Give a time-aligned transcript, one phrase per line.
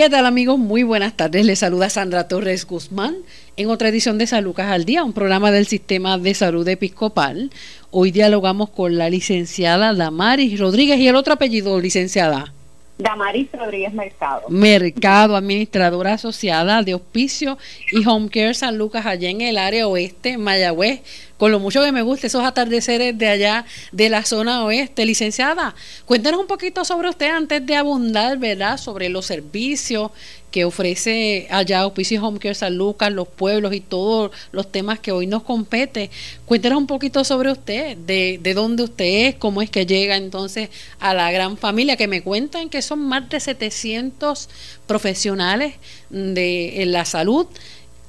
[0.00, 0.58] ¿Qué tal amigos?
[0.58, 1.44] Muy buenas tardes.
[1.44, 3.16] Les saluda Sandra Torres Guzmán
[3.58, 7.50] en otra edición de San Lucas al Día, un programa del Sistema de Salud Episcopal.
[7.90, 12.54] Hoy dialogamos con la licenciada Damaris Rodríguez y el otro apellido, licenciada.
[12.96, 14.48] Damaris Rodríguez Mercado.
[14.48, 17.58] Mercado, administradora asociada de Hospicio
[17.92, 21.02] y Home Care San Lucas allá en el área oeste, Mayagüez
[21.40, 25.06] con lo mucho que me gusta esos atardeceres de allá de la zona oeste.
[25.06, 28.76] Licenciada, cuéntanos un poquito sobre usted antes de abundar, ¿verdad?
[28.76, 30.10] Sobre los servicios
[30.50, 35.12] que ofrece allá Auspicio Home Care San Lucas, los pueblos y todos los temas que
[35.12, 36.10] hoy nos compete.
[36.44, 40.68] Cuéntanos un poquito sobre usted, de, de dónde usted es, cómo es que llega entonces
[40.98, 44.50] a la gran familia, que me cuentan que son más de 700
[44.86, 45.76] profesionales
[46.10, 47.46] de la salud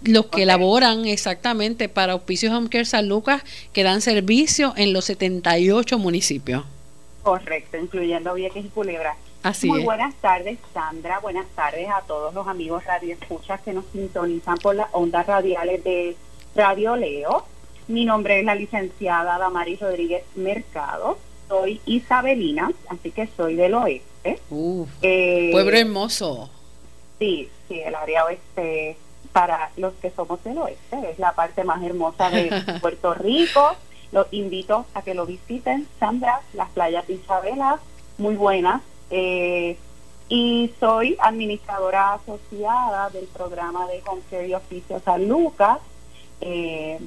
[0.04, 5.06] los que elaboran exactamente para Auspicios Home Care San Lucas, que dan servicio en los
[5.06, 6.64] 78 municipios.
[7.24, 9.16] Correcto, incluyendo Vieques y Culebra.
[9.44, 11.20] Así Muy buenas tardes, Sandra.
[11.20, 16.16] Buenas tardes a todos los amigos radioescuchas que nos sintonizan por las ondas radiales de
[16.56, 17.46] Radio Leo.
[17.88, 21.18] Mi nombre es la licenciada Damaris Rodríguez Mercado.
[21.48, 24.40] Soy isabelina, así que soy del oeste.
[25.02, 26.50] eh, pueblo hermoso.
[27.18, 28.96] Sí, sí, el área oeste
[29.32, 31.12] para los que somos del oeste.
[31.12, 32.52] Es la parte más hermosa de
[32.82, 33.76] Puerto Rico.
[34.12, 35.88] Los invito a que lo visiten.
[36.00, 37.80] Sandra, las playas de Isabela,
[38.18, 38.82] muy buenas.
[39.10, 39.78] Eh,
[40.30, 45.80] y soy administradora asociada del programa de Home y Oficio San Lucas.
[46.40, 47.00] Eh,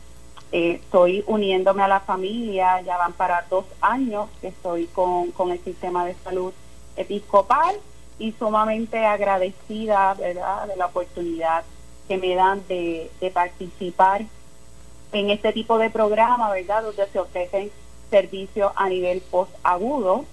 [0.52, 5.50] eh, estoy uniéndome a la familia, ya van para dos años que estoy con, con
[5.50, 6.52] el sistema de salud
[6.96, 7.74] episcopal
[8.18, 10.68] y sumamente agradecida ¿verdad?
[10.68, 11.64] de la oportunidad
[12.08, 14.22] que me dan de, participar
[15.12, 16.82] en este tipo de programa, ¿verdad?
[16.82, 17.70] Donde se ofrecen
[18.10, 20.24] servicios a nivel post-agudo.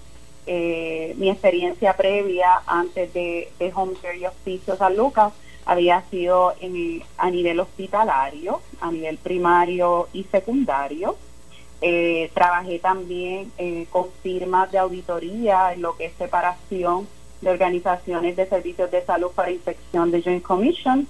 [0.46, 5.32] Eh, mi experiencia previa antes de, Home Care y Hospicio San Lucas
[5.64, 11.16] había sido en, a nivel hospitalario, a nivel primario y secundario.
[11.80, 17.08] Eh, trabajé también eh, con firmas de auditoría en lo que es separación
[17.40, 21.08] de organizaciones de servicios de salud para inspección de Joint Commission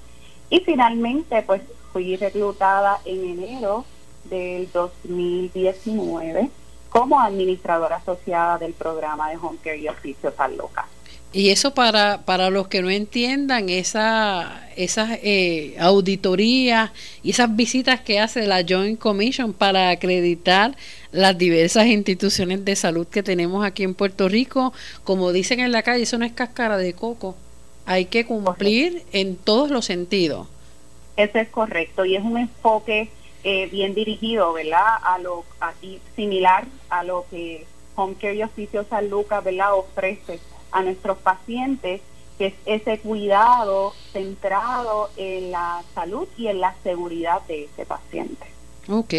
[0.53, 1.63] y finalmente, pues
[1.95, 3.87] fui reclutada en enero
[4.25, 6.51] del 2019
[6.91, 10.85] como administradora asociada del programa de Home Care y Oficios San Lucas.
[11.33, 16.91] Y eso para, para los que no entiendan, esa, esas eh, auditorías
[17.23, 20.77] y esas visitas que hace la Joint Commission para acreditar
[21.13, 25.83] las diversas instituciones de salud que tenemos aquí en Puerto Rico, como dicen en la
[25.83, 27.37] calle, eso no es cáscara de coco
[27.87, 30.47] hay que cumplir en todos los sentidos.
[31.17, 33.11] Eso es correcto y es un enfoque
[33.45, 34.97] eh, bien dirigido, ¿verdad?
[35.03, 35.45] A lo
[36.15, 37.67] similar a lo que
[37.97, 39.75] Home Care y Oficio San Lucas, ¿verdad?
[39.75, 40.39] Ofrece
[40.71, 42.01] a nuestros pacientes,
[42.39, 48.47] que es ese cuidado centrado en la salud y en la seguridad de ese paciente.
[48.89, 49.15] Ok,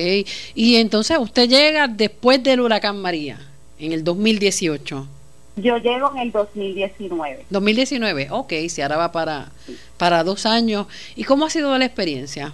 [0.55, 3.39] y entonces usted llega después del huracán María,
[3.77, 5.07] en el 2018.
[5.55, 7.45] Yo llego en el 2019.
[7.49, 9.51] 2019, ok, si ahora va para,
[9.97, 10.87] para dos años.
[11.15, 12.53] ¿Y cómo ha sido la experiencia?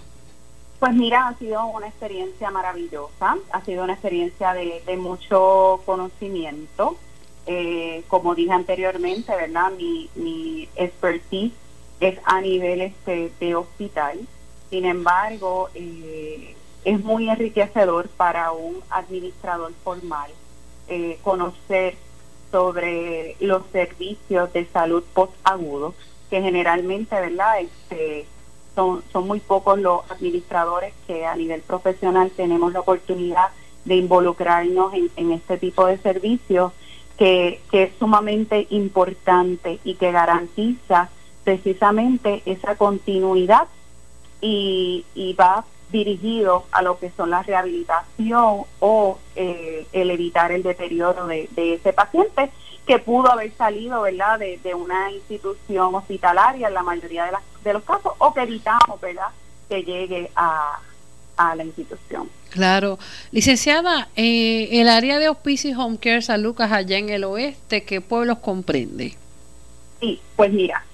[0.78, 6.96] Pues mira, ha sido una experiencia maravillosa, ha sido una experiencia de, mucho conocimiento.
[7.46, 9.72] Eh, como dije anteriormente, ¿verdad?
[9.76, 11.52] Mi, mi expertise
[12.00, 14.18] es a nivel este, de hospital.
[14.70, 20.30] Sin embargo, eh, es muy enriquecedor para un administrador formal
[20.88, 21.96] eh, conocer
[22.50, 25.94] sobre los servicios de salud post-agudo,
[26.28, 27.60] que generalmente, ¿verdad?
[27.60, 28.26] Este,
[28.74, 33.48] son, son muy pocos los administradores que a nivel profesional tenemos la oportunidad
[33.84, 36.72] de involucrarnos en, este tipo de servicios,
[37.16, 41.10] que, que es sumamente importante y que garantiza
[41.44, 43.66] precisamente esa continuidad
[44.40, 50.62] y, y va dirigido a lo que son la rehabilitación o eh, el evitar el
[50.62, 52.50] deterioro de, ese paciente
[52.86, 57.32] que pudo haber salido verdad de, una institución hospitalaria en la mayoría de,
[57.64, 59.28] de los casos o que evitamos verdad
[59.68, 60.78] que llegue a,
[61.56, 62.28] la institución.
[62.50, 62.98] Claro.
[63.30, 68.02] Licenciada, eh, el área de Hospice Home Care San Lucas allá en el oeste, ¿qué
[68.02, 69.16] pueblos comprende?
[70.00, 70.84] Sí, pues mira,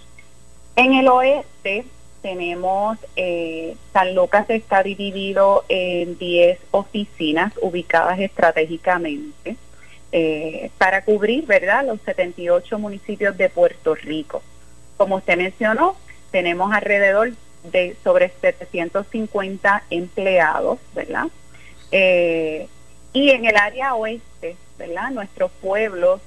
[0.76, 1.84] en el oeste
[2.26, 9.54] tenemos, eh, San Lucas está dividido en 10 oficinas ubicadas estratégicamente
[10.10, 14.42] eh, para cubrir, ¿verdad?, los 78 municipios de Puerto Rico.
[14.96, 15.96] Como usted mencionó,
[16.32, 17.30] tenemos alrededor
[17.62, 21.26] de sobre 750 empleados, ¿verdad?
[21.92, 22.66] Eh,
[23.12, 25.12] y en el área oeste, ¿verdad?
[25.12, 26.20] Nuestros pueblos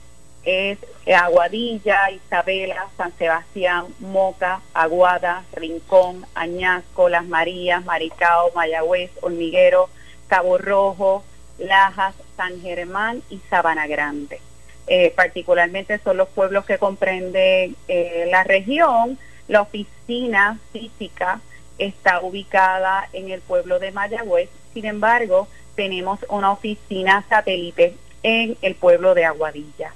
[0.44, 9.89] es Aguadilla, Isabela, San Sebastián, Moca, Aguada, Rincón, Añasco, Las Marías, Maricao, Mayagüez, Hormiguero,
[10.27, 11.24] Cabo Rojo,
[11.57, 14.39] Lajas, San Germán y Sabana Grande.
[14.88, 19.18] Eh, particularmente son los pueblos que comprenden eh, la región.
[19.47, 21.41] La oficina física
[21.77, 28.75] está ubicada en el pueblo de Mayagüez, sin embargo, tenemos una oficina satélite en el
[28.75, 29.94] pueblo de Aguadilla.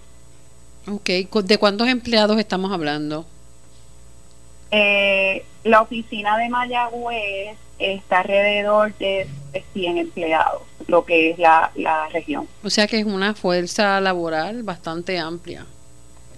[0.88, 1.10] Ok,
[1.44, 3.26] ¿de cuántos empleados estamos hablando?
[4.72, 9.28] Eh, la oficina de Mayagüez está alrededor de
[9.74, 12.48] 100 empleados, lo que es la, la región.
[12.64, 15.66] O sea que es una fuerza laboral bastante amplia.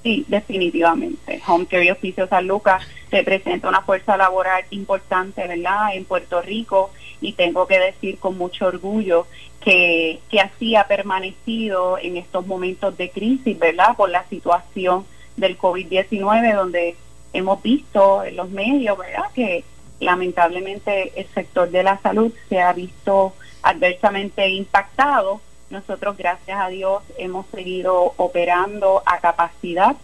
[0.04, 1.42] Sí, definitivamente.
[1.48, 6.92] Home Care y Hospicio San Lucas representa una fuerza laboral importante, ¿verdad?, en Puerto Rico
[7.22, 9.26] y tengo que decir con mucho orgullo
[9.66, 15.58] que, que así ha permanecido en estos momentos de crisis, ¿verdad?, por la situación del
[15.58, 16.96] COVID-19, donde
[17.34, 19.64] hemos visto en los medios, ¿verdad?, que
[20.00, 23.34] lamentablemente el sector de la salud se ha visto
[23.64, 25.42] adversamente impactado.
[25.72, 29.96] Nosotros, gracias a Dios, hemos seguido operando a capacidad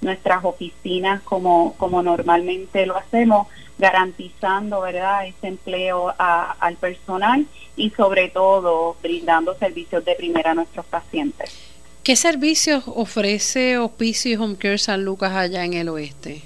[0.00, 3.46] nuestras oficinas como, como normalmente lo hacemos,
[3.78, 7.46] garantizando verdad ese empleo al personal
[7.76, 11.54] y sobre todo brindando servicios de primera a nuestros pacientes.
[12.02, 16.42] ¿Qué servicios ofrece Hospicio y Home Care San Lucas allá en el oeste?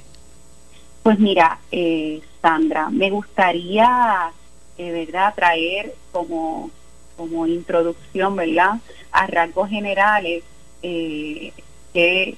[1.02, 4.32] Pues mira, eh, Sandra, me gustaría,
[4.78, 6.70] eh, ¿verdad?, traer como,
[7.16, 8.80] como introducción, ¿verdad?,
[9.12, 10.42] a rasgos generales,
[10.82, 11.52] eh,
[11.92, 12.36] que,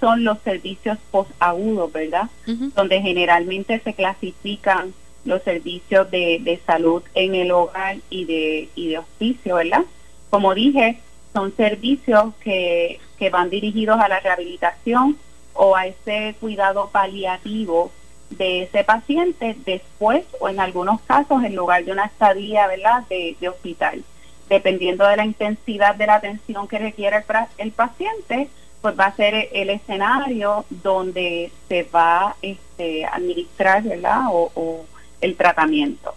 [0.00, 2.28] son los servicios posagudos, ¿verdad?,
[2.74, 8.88] donde generalmente se clasifican los servicios de, de salud en el hogar y de, y
[8.88, 9.84] de hospicio, ¿verdad?
[10.30, 10.98] Como dije,
[11.32, 15.16] son servicios que, que van dirigidos a la rehabilitación,
[15.54, 17.90] o a ese cuidado paliativo
[18.30, 23.04] de ese paciente después o en algunos casos en lugar de una estadía ¿verdad?
[23.08, 24.02] De, hospital.
[24.48, 27.24] Dependiendo de la intensidad de la atención que requiere
[27.58, 28.48] el, paciente,
[28.82, 34.26] pues va a ser el escenario donde se va este, administrar ¿verdad?
[34.30, 34.84] o
[35.20, 36.14] el tratamiento.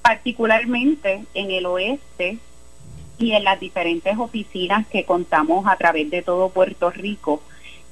[0.00, 2.38] Particularmente en el oeste
[3.18, 7.42] y en las diferentes oficinas que contamos a través de todo Puerto Rico,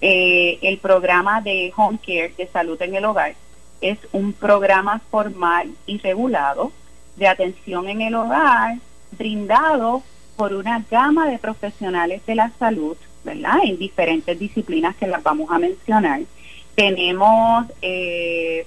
[0.01, 3.35] eh, el programa de Home Care de salud en el hogar
[3.81, 6.73] es un programa formal y regulado
[7.17, 8.77] de atención en el hogar
[9.13, 10.03] brindado
[10.37, 12.97] por una gama de profesionales de la salud,
[13.27, 13.59] ¿verdad?
[13.65, 16.23] En diferentes disciplinas que las vamos a mencionar.
[16.75, 18.67] Tenemos eh,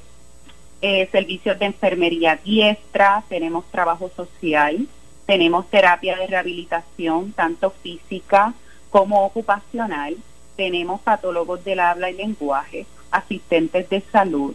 [0.82, 4.88] eh, servicios de enfermería diestra, tenemos trabajo social,
[5.26, 8.54] tenemos terapia de rehabilitación, tanto física
[8.92, 10.18] como ocupacional,
[10.56, 14.54] tenemos patólogos del habla y lenguaje, asistentes de salud,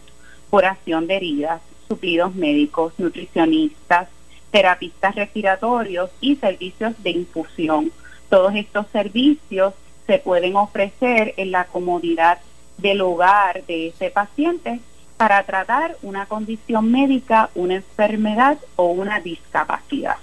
[0.49, 4.07] curación de heridas, suplidos médicos, nutricionistas,
[4.51, 7.91] terapistas respiratorios y servicios de infusión.
[8.29, 9.73] Todos estos servicios
[10.07, 12.39] se pueden ofrecer en la comodidad
[12.77, 14.79] del hogar de ese paciente
[15.17, 20.17] para tratar una condición médica, una enfermedad o una discapacidad.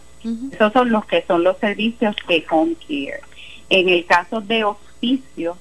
[0.53, 3.21] Esos son los que son los servicios de home care.
[3.71, 5.57] En el caso de hospicio,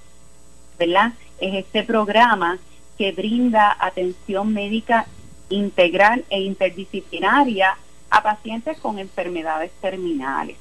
[1.39, 2.57] es este programa
[2.97, 5.05] que brinda atención médica
[5.49, 7.77] integral e interdisciplinaria
[8.09, 10.57] a pacientes con enfermedades terminales,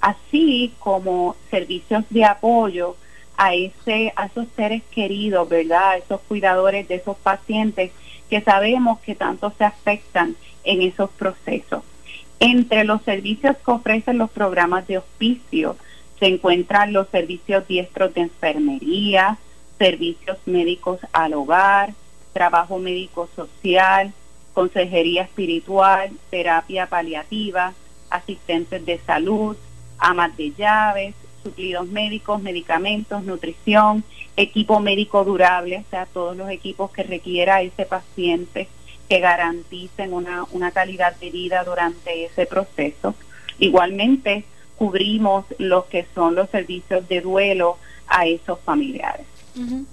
[0.00, 2.96] así como servicios de apoyo
[3.36, 5.90] a ese a esos seres queridos, ¿verdad?
[5.90, 7.92] A esos cuidadores de esos pacientes
[8.30, 11.82] que sabemos que tanto se afectan en esos procesos.
[12.40, 15.76] Entre los servicios que ofrecen los programas de hospicio
[16.18, 19.38] se encuentran los servicios diestros de enfermería,
[19.78, 21.92] servicios médicos al hogar,
[22.32, 24.12] trabajo médico social,
[24.54, 27.74] consejería espiritual, terapia paliativa,
[28.10, 29.56] asistentes de salud,
[29.98, 34.04] amas de llaves, suplidos médicos, medicamentos, nutrición,
[34.36, 38.68] equipo médico durable, o sea, todos los equipos que requiera ese paciente
[39.08, 43.14] que garanticen una, una calidad de vida durante ese proceso.
[43.58, 44.44] Igualmente,
[44.76, 49.26] cubrimos los que son los servicios de duelo a esos familiares.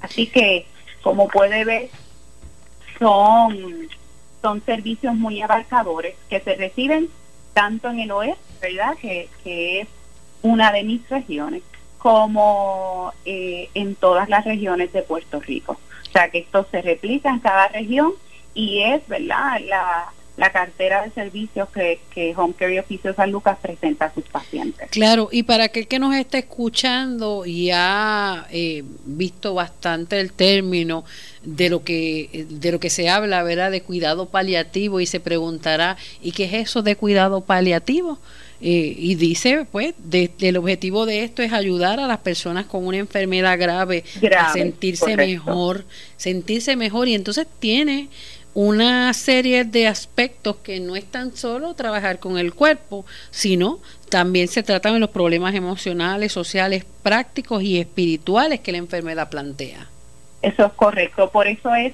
[0.01, 0.65] Así que,
[1.01, 1.89] como puede ver,
[2.99, 3.87] son,
[4.41, 7.09] son servicios muy abarcadores que se reciben
[7.53, 8.95] tanto en el oeste, ¿verdad?
[8.99, 9.87] Que, que es
[10.41, 11.63] una de mis regiones,
[11.97, 15.79] como eh, en todas las regiones de Puerto Rico.
[16.07, 18.13] O sea que esto se replica en cada región
[18.53, 19.59] y es, ¿verdad?
[19.65, 24.13] La, la cartera de servicios que, que Home Care y Oficio San Lucas presenta a
[24.13, 24.89] sus pacientes.
[24.89, 31.05] Claro, y para aquel que nos está escuchando y ha eh, visto bastante el término
[31.43, 33.69] de lo que de lo que se habla, ¿verdad?
[33.69, 38.17] De cuidado paliativo y se preguntará, ¿y qué es eso de cuidado paliativo?
[38.65, 39.93] Eh, y dice, pues,
[40.39, 44.05] el objetivo de esto es ayudar a las personas con una enfermedad grave,
[44.37, 45.83] a sentirse mejor,
[46.15, 47.09] sentirse mejor.
[47.09, 48.07] Y entonces tiene
[48.53, 53.79] una serie de aspectos que no es tan solo trabajar con el cuerpo, sino
[54.09, 59.87] también se tratan de los problemas emocionales, sociales, prácticos y espirituales que la enfermedad plantea.
[60.41, 61.93] Eso es correcto, por eso es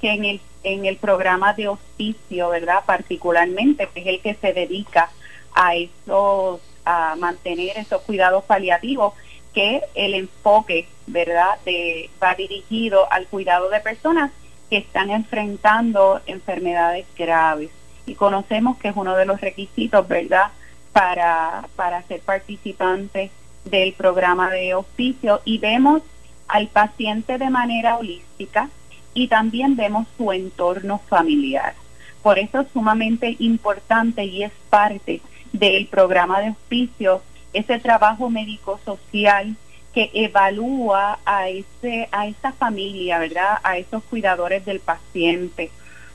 [0.00, 2.84] que en el, en el programa de hospicio, ¿verdad?
[2.86, 5.10] Particularmente, que es el que se dedica
[5.54, 9.14] a esos, a mantener esos cuidados paliativos,
[9.52, 14.30] que el enfoque, ¿verdad?, de, va dirigido al cuidado de personas
[14.70, 17.70] que están enfrentando enfermedades graves.
[18.06, 20.50] Y conocemos que es uno de los requisitos, ¿verdad?,
[20.92, 23.30] para, para ser participantes
[23.64, 26.02] del programa de hospicio y vemos
[26.48, 28.70] al paciente de manera holística
[29.14, 31.74] y también vemos su entorno familiar.
[32.22, 35.20] Por eso es sumamente importante y es parte
[35.52, 37.22] del programa de hospicio,
[37.52, 39.56] ese trabajo médico social
[39.98, 43.58] que evalúa a ese a esa familia, ¿verdad?
[43.64, 45.72] A esos cuidadores del paciente.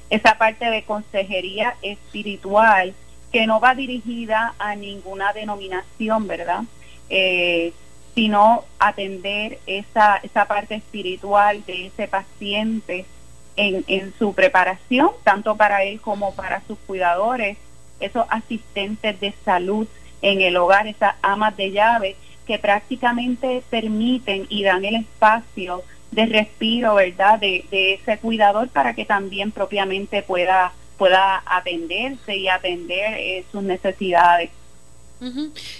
[0.09, 2.93] Esa parte de consejería espiritual
[3.33, 6.61] que no va dirigida a ninguna denominación, ¿verdad?
[7.09, 7.73] Eh,
[8.15, 13.05] sino atender esa, esa parte espiritual de ese paciente
[13.57, 17.57] en, en su preparación, tanto para él como para sus cuidadores,
[17.99, 19.89] esos asistentes de salud
[20.21, 26.25] en el hogar, esas amas de llave que prácticamente permiten y dan el espacio de
[26.25, 33.43] respiro, ¿verdad?, de, ese cuidador para que también propiamente pueda, pueda atenderse y atender eh,
[33.51, 34.50] sus necesidades.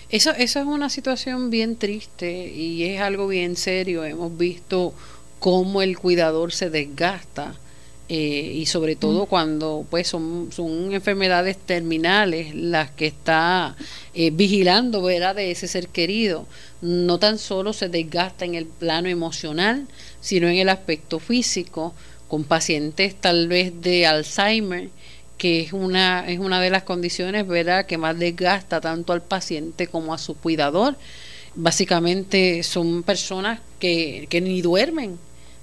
[0.10, 4.06] Eso, eso es una situación bien triste y es algo bien serio.
[4.06, 4.94] Hemos visto
[5.40, 7.54] cómo el cuidador se desgasta
[8.10, 13.78] eh, y sobre todo cuando pues son, son enfermedades terminales las que está
[14.14, 15.36] eh, vigilando ¿verdad?
[15.36, 16.46] de ese ser querido.
[16.82, 19.88] No tan solo se desgasta en el plano emocional
[20.20, 21.94] sino en el aspecto físico
[22.28, 24.90] con pacientes tal vez de Alzheimer
[25.38, 29.88] que es una es una de las condiciones verdad que más desgasta tanto al paciente
[29.88, 30.98] como a su cuidador.
[31.56, 35.18] Básicamente son personas que, que ni duermen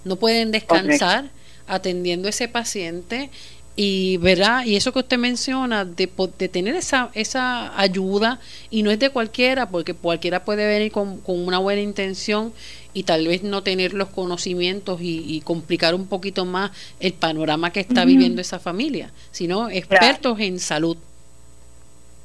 [0.05, 1.31] no pueden descansar
[1.71, 3.31] atendiendo ese paciente
[3.77, 8.91] y verá y eso que usted menciona de, de, tener esa esa ayuda y no
[8.91, 12.53] es de cualquiera porque cualquiera puede venir con, una buena intención
[12.93, 17.81] y tal vez no tener los conocimientos y, complicar un poquito más el panorama que
[17.81, 20.97] está viviendo esa familia sino expertos en salud.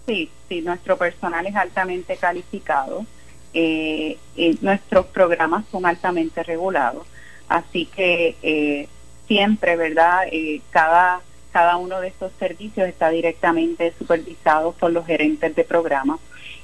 [0.07, 3.05] Sí sí nuestro personal es altamente calificado
[3.53, 7.07] eh, eh, nuestros programas son altamente regulados
[7.47, 8.89] así que eh,
[9.27, 10.27] siempre, ¿verdad?
[10.31, 16.19] Eh, cada, cada uno de estos servicios está directamente supervisado por los gerentes de programa.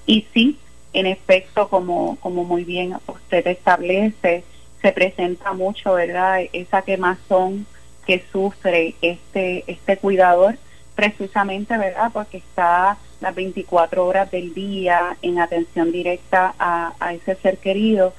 [0.05, 0.57] Y sí,
[0.93, 4.43] en efecto, como, como muy bien usted establece,
[4.81, 6.41] se presenta mucho, ¿verdad?
[6.53, 7.65] Esa quemazón
[8.05, 10.57] que sufre este, este cuidador,
[10.95, 12.11] precisamente, ¿verdad?
[12.11, 18.13] Porque está las 24 horas del día en atención directa a, a ese ser querido.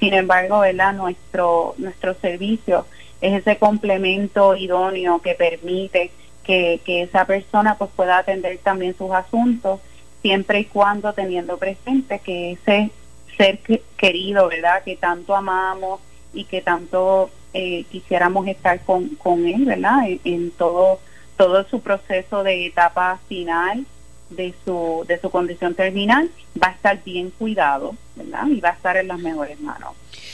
[0.00, 0.92] Sin embargo, ¿verdad?
[0.92, 2.86] Nuestro, nuestro servicio
[3.20, 6.10] es ese complemento idóneo que permite
[6.44, 9.80] que, esa persona pues pueda atender también sus asuntos
[10.22, 12.90] siempre y cuando teniendo presente que ese
[13.36, 13.58] ser
[13.96, 14.82] querido, ¿verdad?
[14.82, 16.00] Que tanto amamos
[16.32, 20.04] y que tanto eh, quisiéramos estar con, con él, ¿verdad?
[20.24, 21.00] En, todo
[21.36, 23.86] todo su proceso de etapa final
[24.30, 28.46] de su de su condición terminal va a estar bien cuidado, ¿verdad?
[28.48, 29.92] Y va a estar en las mejores manos.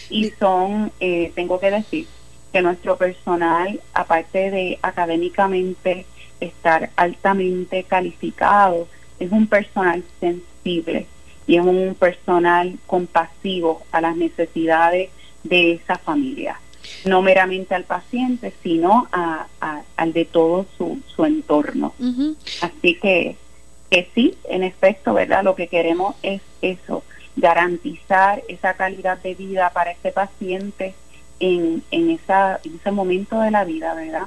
[0.08, 2.06] Y son, eh, tengo que decir,
[2.54, 6.06] que nuestro personal, aparte de académicamente
[6.38, 8.86] estar altamente calificado,
[9.18, 11.08] es un personal sensible
[11.48, 15.10] y es un personal compasivo a las necesidades
[15.42, 16.60] de esa familia.
[17.04, 19.48] No meramente al paciente, sino a,
[19.96, 21.92] al de todo su, su entorno.
[22.60, 23.34] Así que,
[23.90, 25.42] que sí, en efecto, ¿verdad?
[25.42, 27.02] Lo que queremos es eso,
[27.34, 30.94] garantizar esa calidad de vida para este paciente
[31.44, 34.26] en, en, esa, ese momento de la vida, ¿verdad?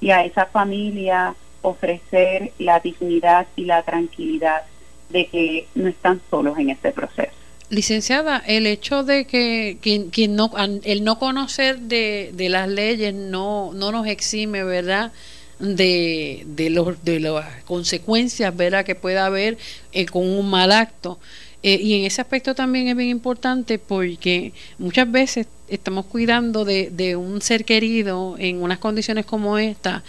[0.00, 4.62] Y a esa familia ofrecer la dignidad y la tranquilidad
[5.10, 7.30] de que no están solos en este proceso.
[7.68, 10.50] Licenciada, el hecho de que no,
[10.84, 15.12] el no conocer de, de las leyes no, no nos exime, ¿verdad?,
[15.58, 18.84] de, de, los, de las consecuencias ¿verdad?
[18.84, 19.58] que pueda haber
[19.92, 21.18] eh, con un mal acto.
[21.62, 26.90] Eh, y en ese aspecto también es bien importante porque muchas veces estamos cuidando de,
[26.90, 30.04] de un ser querido en unas condiciones como esta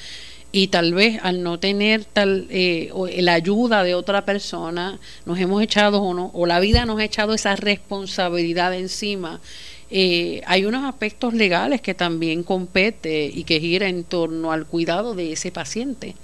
[0.52, 5.62] y tal vez al no tener tal eh, la ayuda de otra persona nos hemos
[5.62, 9.42] echado o no o la vida nos ha echado esa responsabilidad encima
[9.90, 15.16] eh, hay unos aspectos legales que también compete y que gira en torno al cuidado
[15.16, 16.16] de ese paciente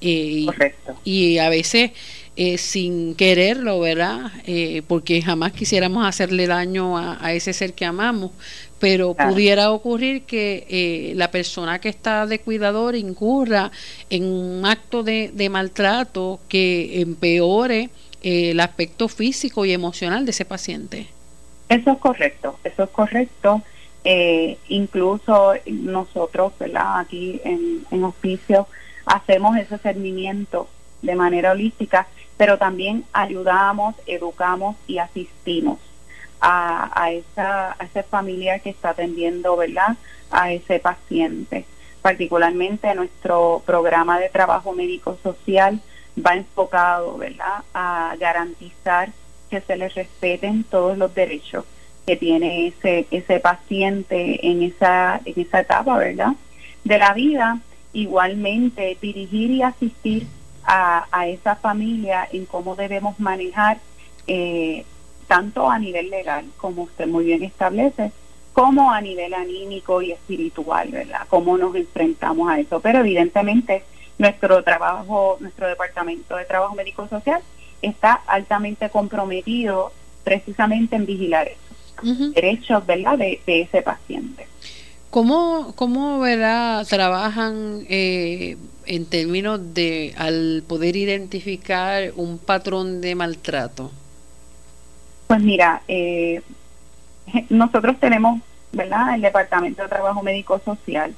[0.00, 0.96] eh, Correcto.
[1.04, 1.90] y a veces
[2.34, 4.32] eh, sin quererlo, ¿verdad?
[4.46, 8.30] Eh, porque jamás quisiéramos hacerle daño a, ese ser que amamos,
[8.78, 13.70] pero pudiera ocurrir que eh, la persona que está de cuidador incurra
[14.08, 17.90] en un acto de, maltrato que empeore
[18.22, 21.08] el aspecto físico y emocional de ese paciente.
[21.68, 23.60] Eso es correcto, eso es correcto.
[24.68, 27.00] incluso nosotros, ¿verdad?
[27.00, 28.66] Aquí en, en hospicio
[29.04, 30.66] hacemos ese cernimiento
[31.02, 32.06] de manera holística
[32.42, 35.78] pero también ayudamos, educamos y asistimos
[36.40, 39.96] a, a, esa, a ese familiar que está atendiendo, ¿verdad?
[40.30, 41.64] A ese paciente.
[42.00, 45.80] Particularmente nuestro programa de trabajo médico social
[46.18, 47.62] va enfocado, ¿verdad?
[47.74, 49.10] A garantizar
[49.48, 51.64] que se les respeten todos los derechos
[52.06, 56.32] que tiene ese ese paciente en esa en esa etapa, ¿verdad?
[56.82, 57.60] De la vida,
[57.92, 60.26] igualmente dirigir y asistir
[60.64, 63.78] a, esa familia en cómo debemos manejar
[64.26, 64.84] eh,
[65.28, 68.12] tanto a nivel legal, como usted muy bien establece,
[68.52, 71.26] como a nivel anímico y espiritual, ¿verdad?
[71.28, 72.80] Cómo nos enfrentamos a eso.
[72.80, 73.84] Pero evidentemente
[74.18, 77.40] nuestro trabajo, nuestro departamento de trabajo médico social
[77.80, 79.92] está altamente comprometido
[80.22, 83.18] precisamente en vigilar esos derechos, ¿verdad?
[83.18, 84.46] De, de ese paciente.
[85.12, 86.86] ¿Cómo, cómo ¿verdad?
[86.88, 93.90] trabajan eh, en términos de al poder identificar un patrón de maltrato?
[95.26, 96.40] Pues mira, eh,
[97.50, 98.40] nosotros tenemos,
[98.72, 99.14] ¿verdad?
[99.14, 101.14] El Departamento de Trabajo Médico Social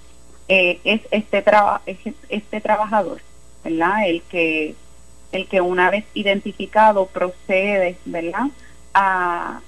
[0.49, 1.99] eh, es este traba, es
[2.31, 3.21] este trabajador,
[3.63, 4.09] ¿verdad?
[4.09, 4.75] El que
[5.31, 8.49] el que una vez identificado procede, ¿verdad?
[8.93, 9.61] A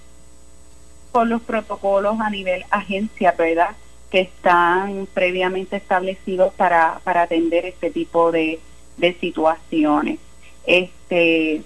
[1.13, 3.77] con los protocolos a nivel agencia, ¿verdad?
[4.11, 8.61] Que están previamente establecidos para, para atender este tipo de,
[8.97, 10.19] de situaciones.
[10.67, 11.63] Este,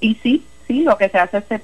[0.00, 1.60] y sí, sí, lo que se hace es se,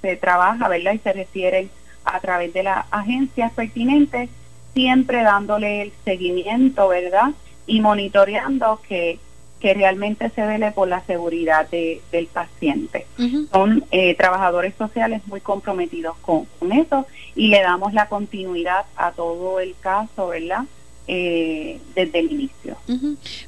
[0.00, 0.94] se trabaja, ¿verdad?
[0.94, 1.68] Y se refiere
[2.04, 4.28] a través de las agencias pertinentes,
[4.74, 7.30] siempre dándole el seguimiento, ¿verdad?
[7.66, 9.18] Y monitoreando que
[9.62, 13.06] que realmente se vele por la seguridad del paciente.
[13.52, 19.60] Son eh, trabajadores sociales muy comprometidos con, eso y le damos la continuidad a todo
[19.60, 20.64] el caso, ¿verdad?
[21.06, 22.76] Eh, desde el inicio.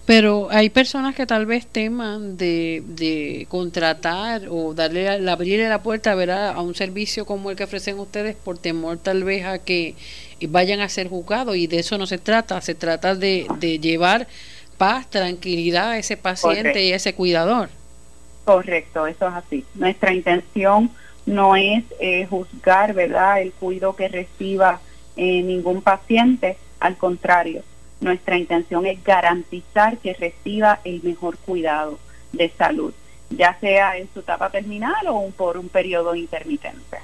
[0.06, 6.14] Pero hay personas que tal vez teman de, de contratar o darle abrirle la puerta
[6.14, 6.50] ¿verdad?
[6.50, 9.94] a un servicio como el que ofrecen ustedes por temor tal vez a que
[10.48, 14.26] vayan a ser juzgados y de eso no se trata, se trata de, de llevar
[14.84, 17.70] paz, tranquilidad a ese paciente y a ese cuidador.
[18.44, 19.64] Correcto, eso es así.
[19.74, 20.90] Nuestra intención
[21.24, 24.80] no es eh, juzgar, ¿verdad?, el cuidado que reciba
[25.16, 27.62] eh, ningún paciente, al contrario,
[28.00, 31.98] nuestra intención es garantizar que reciba el mejor cuidado
[32.32, 32.92] de salud,
[33.30, 36.98] ya sea en su etapa terminal o por un periodo intermitente.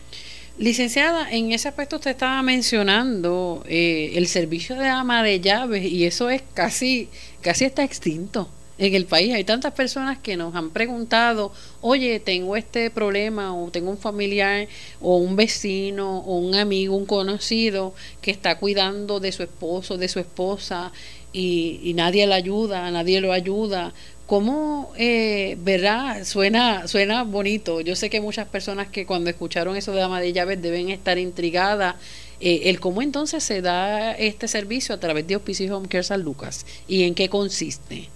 [0.61, 6.05] Licenciada, en ese aspecto usted estaba mencionando eh, el servicio de ama de llaves y
[6.05, 7.09] eso es casi,
[7.41, 8.47] casi está extinto
[8.77, 9.33] en el país.
[9.33, 14.69] Hay tantas personas que nos han preguntado, oye, tengo este problema o tengo un familiar
[15.01, 20.09] o un vecino o un amigo, un conocido que está cuidando de su esposo, de
[20.09, 20.93] su esposa
[21.33, 23.95] y, y nadie le ayuda, nadie lo ayuda.
[24.31, 26.23] ¿Cómo, eh, verdad?
[26.23, 27.81] Suena, suena bonito.
[27.81, 31.19] Yo sé que muchas personas que cuando escucharon eso de ama de llaves deben estar
[31.19, 31.97] intrigadas.
[32.39, 36.23] Eh, el cómo entonces se da este servicio a través de Hospicio Home Care San
[36.23, 38.09] Lucas y en qué consiste.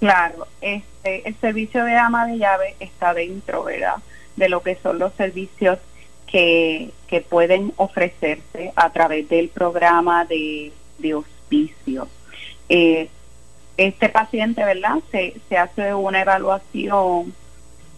[0.00, 3.98] Claro, este, el servicio de ama de llaves está dentro, ¿verdad?
[4.34, 5.78] De lo que son los servicios
[6.26, 12.08] que, que pueden ofrecerse a través del programa de, de hospicio.
[12.68, 13.10] Eh,
[13.76, 14.98] este paciente, ¿verdad?
[15.10, 17.34] Se, se hace una evaluación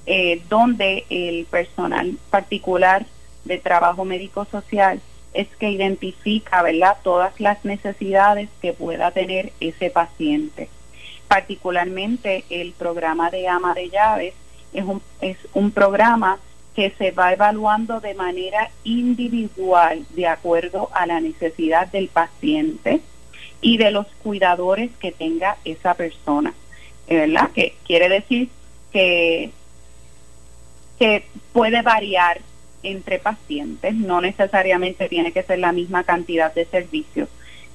[0.06, 3.06] eh, donde el personal particular
[3.44, 5.00] de trabajo médico social
[5.34, 10.68] es que identifica, ¿verdad?, todas las necesidades que pueda tener ese paciente.
[11.28, 14.34] Particularmente el programa de ama de llaves
[14.72, 16.38] es un, es un programa
[16.74, 23.00] que se va evaluando de manera individual de acuerdo a la necesidad del paciente
[23.60, 26.54] y de los cuidadores que tenga esa persona,
[27.08, 27.50] ¿verdad?
[27.54, 28.48] Que quiere decir
[28.92, 29.50] que,
[30.98, 32.40] que puede variar
[32.82, 37.28] entre pacientes, no necesariamente tiene que ser la misma cantidad de servicios.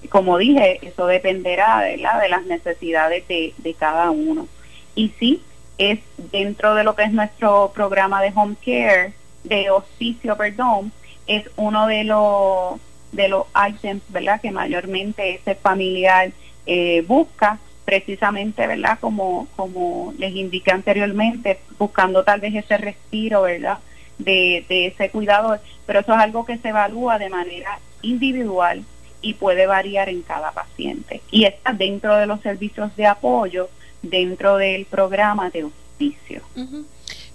[0.09, 4.47] Como dije, eso dependerá de las necesidades de, de cada uno.
[4.95, 5.41] Y sí,
[5.77, 5.99] es
[6.31, 10.91] dentro de lo que es nuestro programa de home care, de hospicio, perdón,
[11.27, 12.79] es uno de los
[13.13, 14.41] de los items, ¿verdad?
[14.41, 16.31] Que mayormente ese familiar
[16.65, 18.97] eh, busca, precisamente, ¿verdad?
[18.99, 23.79] Como como les indiqué anteriormente, buscando tal vez ese respiro, ¿verdad?
[24.17, 28.83] De, de ese cuidador, pero eso es algo que se evalúa de manera individual
[29.21, 31.21] y puede variar en cada paciente.
[31.31, 33.69] Y está dentro de los servicios de apoyo
[34.03, 36.41] dentro del programa de hospicio.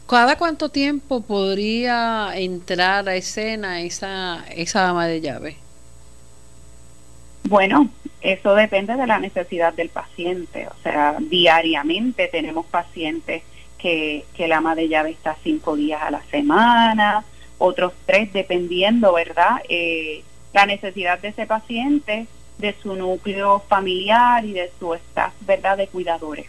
[0.06, 5.56] ¿Cada cuánto tiempo podría entrar a escena esa, esa ama de llave?
[7.44, 7.88] Bueno,
[8.20, 10.66] eso depende de la necesidad del paciente.
[10.68, 13.42] O sea, diariamente tenemos pacientes
[13.78, 17.24] que, que el ama de llave está cinco días a la semana,
[17.58, 19.62] otros tres, dependiendo, ¿verdad?
[19.68, 20.22] Eh,
[20.52, 22.26] la necesidad de ese paciente,
[22.58, 25.76] de su núcleo familiar y de su staff, ¿verdad?
[25.76, 26.46] De cuidadores.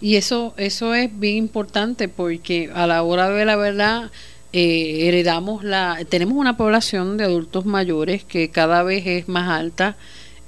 [0.00, 4.10] Y eso, eso es bien importante porque a la hora de la verdad
[4.52, 9.96] eh, heredamos la, tenemos una población de adultos mayores que cada vez es más alta.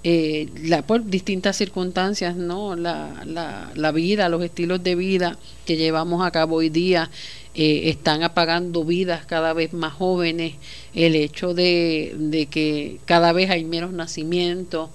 [0.06, 2.76] Eh, la, por distintas circunstancias, ¿no?
[2.76, 3.24] La,
[3.74, 7.10] la, vida, los estilos de vida que llevamos a cabo hoy día
[7.54, 10.56] eh, están apagando vidas cada vez más jóvenes,
[10.94, 14.90] el hecho de, de que cada vez hay menos nacimientos,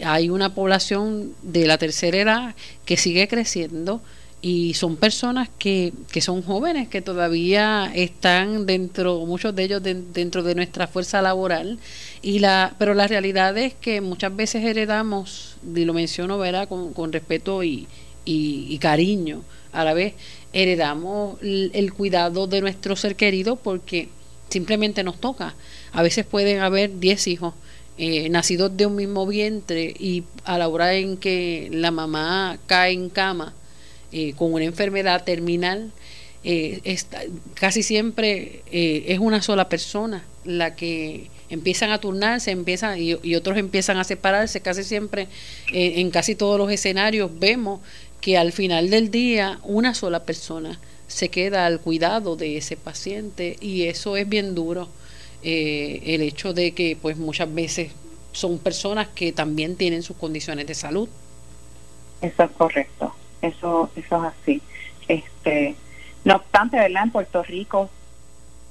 [0.00, 4.00] hay una población de la tercera edad que sigue creciendo
[4.44, 10.42] y son personas que, que son jóvenes, que todavía están dentro, muchos de ellos dentro
[10.42, 11.78] de nuestra fuerza laboral,
[12.22, 16.68] y la, pero la realidad es que muchas veces heredamos, y lo menciono ¿verdad?
[16.68, 17.86] Con, con respeto y,
[18.24, 20.14] y, cariño, a la vez
[20.52, 24.08] heredamos el, el cuidado de nuestro ser querido porque
[24.48, 25.54] simplemente nos toca.
[25.92, 27.54] A veces pueden haber 10 hijos
[27.96, 32.92] eh, nacidos de un mismo vientre y a la hora en que la mamá cae
[32.92, 33.54] en cama
[34.12, 35.90] eh, con una enfermedad terminal,
[36.44, 36.98] eh,
[37.54, 43.58] casi siempre es una sola persona la que empiezan a turnarse, empiezan y, y otros
[43.58, 44.60] empiezan a separarse.
[44.60, 45.28] Casi siempre,
[45.72, 47.80] en casi todos los escenarios, vemos
[48.20, 50.80] que al final del día una sola persona
[51.12, 54.88] se queda al cuidado de ese paciente y eso es bien duro
[55.42, 57.90] eh, el hecho de que pues muchas veces
[58.32, 61.08] son personas que también tienen sus condiciones de salud.
[62.22, 64.62] Eso es correcto, eso, eso es así.
[65.08, 65.74] Este,
[66.24, 67.04] no obstante, ¿verdad?
[67.04, 67.90] En Puerto Rico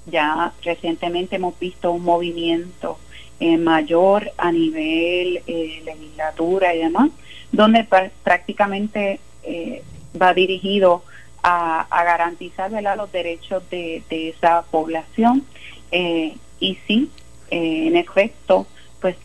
[0.07, 2.97] ya recientemente hemos visto un movimiento
[3.39, 7.12] eh, mayor a nivel eh, legislatura y demás,
[7.51, 7.86] donde
[8.23, 9.84] prácticamente eh,
[10.19, 11.03] va dirigido
[11.43, 12.97] a, garantizar ¿verdad?
[12.97, 15.43] los derechos de, de esa población.
[15.91, 17.10] Eh, y sí,
[17.49, 18.67] eh, en efecto,
[18.99, 19.15] pues,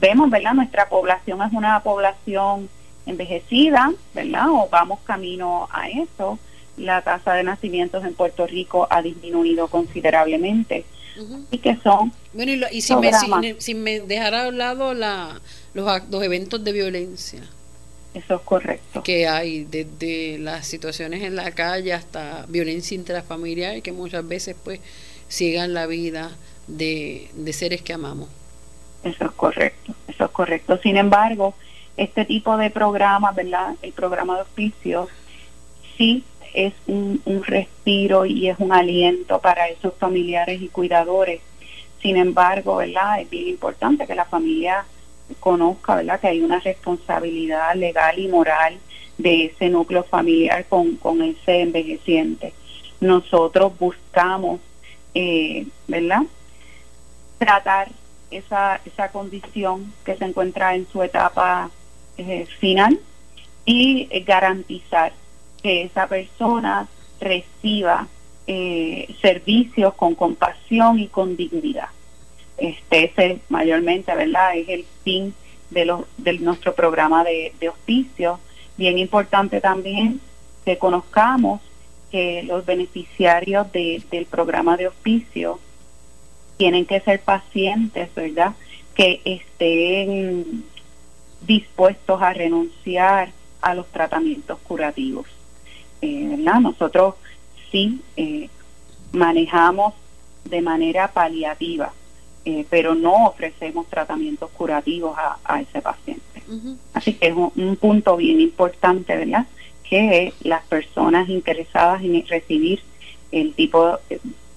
[0.00, 0.54] vemos, ¿verdad?
[0.54, 2.68] Nuestra población es una población
[3.06, 4.48] envejecida, ¿verdad?
[4.50, 6.38] O vamos camino a eso.
[6.76, 10.84] La tasa de nacimientos en Puerto Rico ha disminuido considerablemente.
[11.50, 12.12] Y que son.
[12.32, 13.12] Bueno, y, si, me,
[13.58, 15.40] si, me dejara al lado la,
[15.74, 17.42] los, los eventos de violencia.
[18.14, 19.02] Eso es correcto.
[19.02, 24.80] Que hay desde las situaciones en la calle hasta violencia intrafamiliar que muchas veces pues
[25.28, 26.32] sigan la vida
[26.66, 28.28] de, seres que amamos.
[29.04, 30.78] Eso es correcto, eso es correcto.
[30.82, 31.54] Sin embargo,
[32.00, 33.74] este tipo de programas, ¿verdad?
[33.82, 35.08] El programa de oficios,
[35.96, 41.40] sí es un, un respiro y es un aliento para esos familiares y cuidadores.
[42.02, 43.20] Sin embargo, ¿verdad?
[43.20, 44.84] Es bien importante que la familia
[45.38, 46.18] conozca, ¿verdad?
[46.20, 48.78] Que hay una responsabilidad legal y moral
[49.18, 52.54] de ese núcleo familiar con, con ese envejeciente.
[53.00, 54.60] Nosotros buscamos,
[55.14, 56.22] eh, ¿verdad?
[57.40, 57.88] tratar
[58.30, 61.70] esa, esa condición que se encuentra en su etapa
[62.20, 62.98] eh, final
[63.64, 65.12] y eh, garantizar
[65.62, 66.88] que esa persona
[67.20, 68.08] reciba
[68.46, 71.88] eh, servicios con compasión y con dignidad.
[72.56, 74.56] Este, ese mayormente, ¿verdad?
[74.56, 75.34] Es el fin
[75.70, 77.70] de, los, de nuestro programa de, de.
[78.76, 80.20] Bien importante también
[80.64, 81.60] que conozcamos
[82.10, 85.60] que los beneficiarios de, del programa de hospicio
[86.56, 88.52] tienen que ser pacientes, ¿verdad?
[88.94, 90.64] Que estén
[91.46, 95.26] dispuestos a renunciar a los tratamientos curativos.
[96.02, 96.60] Eh, ¿verdad?
[96.60, 97.14] Nosotros
[97.70, 98.48] sí eh,
[99.12, 99.94] manejamos
[100.44, 101.92] de manera paliativa
[102.46, 106.24] eh, pero no ofrecemos tratamientos curativos a, ese paciente.
[106.94, 109.46] Así que es un, punto bien importante, ¿verdad?
[109.84, 112.80] Que las personas interesadas en recibir
[113.30, 113.98] el tipo,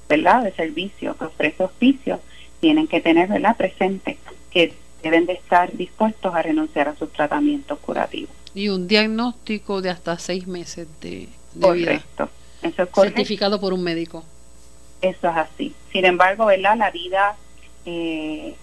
[0.07, 2.19] ¿verdad?, de servicio que ofrece hospicio
[2.61, 4.17] tienen que tener, ¿verdad?, presente
[4.49, 8.33] que deben de estar dispuestos a renunciar a sus tratamientos curativos.
[8.55, 11.27] Y un diagnóstico de hasta seis meses de,
[11.59, 12.29] correcto.
[12.61, 13.17] Eso es correcto.
[13.17, 14.23] Certificado por un médico.
[15.01, 15.75] Eso es así.
[15.91, 16.77] Sin embargo, ¿verdad?
[16.77, 17.35] La vida
[17.85, 18.55] eh,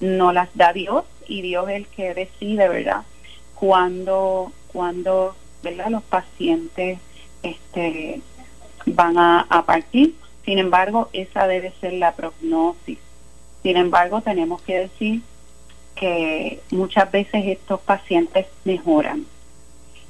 [0.00, 3.02] no las da Dios y Dios es el que decide, ¿verdad?
[3.54, 5.88] Cuando, cuando ¿verdad?
[5.88, 6.98] Los pacientes
[7.42, 8.20] este,
[8.84, 10.14] van a partir.
[10.44, 12.98] Sin embargo, esa debe ser la prognosis.
[13.62, 15.22] Sin embargo, tenemos que decir
[15.96, 19.26] que muchas veces estos pacientes mejoran,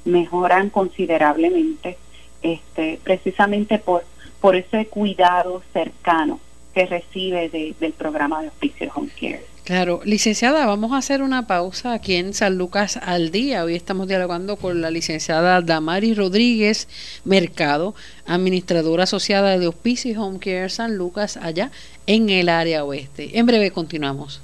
[0.05, 1.97] mejoran considerablemente,
[2.41, 4.03] este, precisamente por,
[4.41, 6.39] por ese cuidado cercano
[6.73, 9.43] que recibe del programa de Hospicio Home Care.
[9.63, 13.65] Claro, licenciada, vamos a hacer una pausa aquí en San Lucas al día.
[13.65, 16.87] Hoy estamos dialogando con la licenciada Damari Rodríguez
[17.25, 17.93] Mercado,
[18.25, 21.71] administradora asociada de Hospicio Home Care San Lucas allá
[22.05, 23.37] en el área oeste.
[23.37, 24.41] En breve continuamos.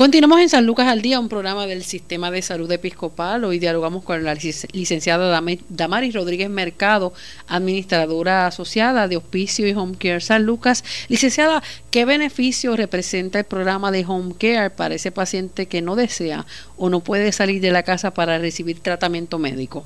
[0.00, 3.44] Continuamos en San Lucas al Día, un programa del Sistema de Salud Episcopal.
[3.44, 7.12] Hoy dialogamos con la licenciada Damaris Rodríguez Mercado,
[7.46, 10.84] administradora asociada de Hospicio y Home Care San Lucas.
[11.10, 16.46] Licenciada, ¿qué beneficio representa el programa de Home Care para ese paciente que no desea
[16.78, 19.84] o no puede salir de la casa para recibir tratamiento médico?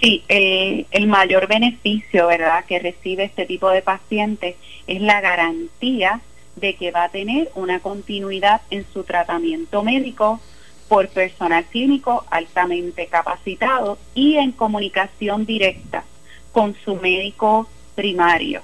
[0.00, 6.22] Sí, el, el mayor beneficio, ¿verdad?, que recibe este tipo de paciente es la garantía
[6.56, 10.40] de que va a tener una continuidad en su tratamiento médico
[10.88, 16.04] por personal clínico altamente capacitado y en comunicación directa
[16.52, 18.62] con su médico primario.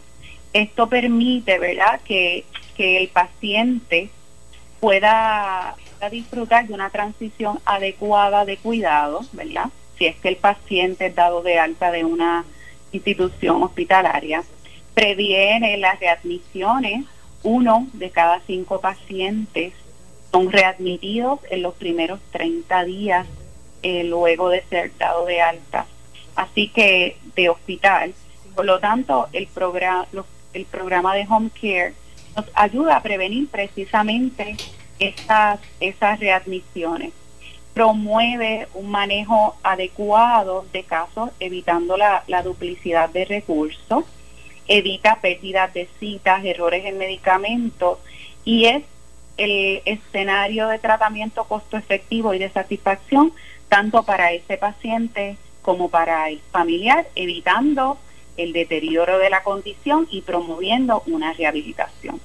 [0.52, 2.44] Esto permite, ¿verdad?, que,
[2.78, 4.11] el paciente
[4.81, 5.76] pueda,
[6.11, 9.66] disfrutar de una transición adecuada de cuidado, ¿verdad?
[9.96, 12.44] Si es que el paciente es dado de alta de una
[12.90, 14.42] institución hospitalaria,
[14.94, 17.05] previene las readmisiones
[17.42, 19.72] uno de cada cinco pacientes
[20.31, 23.26] son readmitidos en los primeros 30 días
[23.83, 25.87] eh, luego de ser dado de alta.
[26.35, 28.14] Así que de hospital.
[28.55, 30.07] Por lo tanto, el programa,
[30.55, 31.94] el programa de Home Care
[32.37, 34.57] nos ayuda a prevenir precisamente
[34.98, 37.12] esas, esas readmisiones.
[37.74, 44.05] Promueve un manejo adecuado de casos, evitando la, la duplicidad de recursos
[44.68, 47.98] evita pérdidas de citas, errores en medicamentos
[48.44, 48.83] y es
[49.37, 53.33] el escenario de tratamiento costo efectivo y de satisfacción
[53.68, 57.98] tanto para ese paciente como para el familiar, evitando
[58.37, 62.20] el deterioro de la condición y promoviendo una rehabilitación.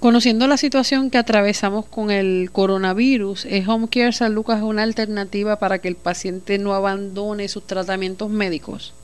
[0.00, 5.58] Conociendo la situación que atravesamos con el coronavirus, ¿es Home Care San Lucas una alternativa
[5.58, 8.94] para que el paciente no abandone sus tratamientos médicos?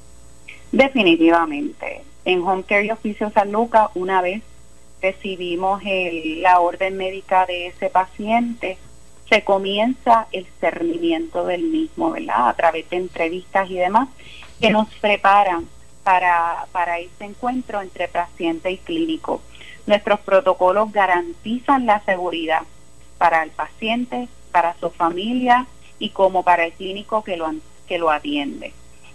[0.75, 2.03] Definitivamente.
[2.25, 4.43] En Home Care y Oficio San Lucas, una vez
[5.01, 8.77] recibimos la orden médica de ese paciente,
[9.29, 12.49] se comienza el cernimiento del mismo, ¿verdad?
[12.49, 14.09] A través de entrevistas y demás
[14.61, 15.69] que nos preparan
[16.03, 19.43] para, para ese encuentro entre paciente y clínico.
[19.87, 22.63] Nuestros protocolos garantizan la seguridad
[23.17, 25.67] para el paciente, para su familia
[26.01, 27.55] y como para el clínico que lo,
[27.87, 28.73] que lo atiende.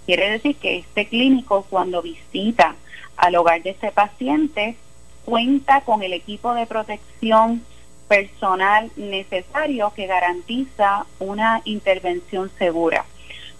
[0.09, 2.73] Quiere decir que este clínico cuando visita
[3.15, 4.75] al hogar de ese paciente
[5.23, 7.63] cuenta con el equipo de protección
[8.07, 13.05] personal necesario que garantiza una intervención segura.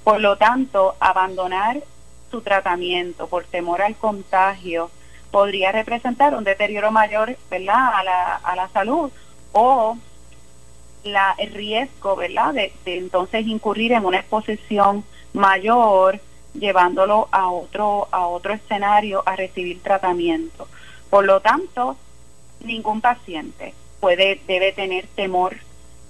[0.04, 1.84] Por lo tanto, abandonar
[2.32, 4.90] su tratamiento por temor al contagio
[5.30, 7.94] podría representar un deterioro mayor ¿verdad?
[7.94, 9.12] A, la, a la salud
[9.52, 10.00] o
[11.04, 12.56] la, el riesgo ¿verdad?
[12.56, 16.20] De entonces incurrir en una exposición mayor
[16.54, 20.68] llevándolo a otro, a otro escenario a recibir tratamiento.
[21.10, 21.98] Por lo tanto,
[22.62, 25.58] ningún paciente puede, debe tener temor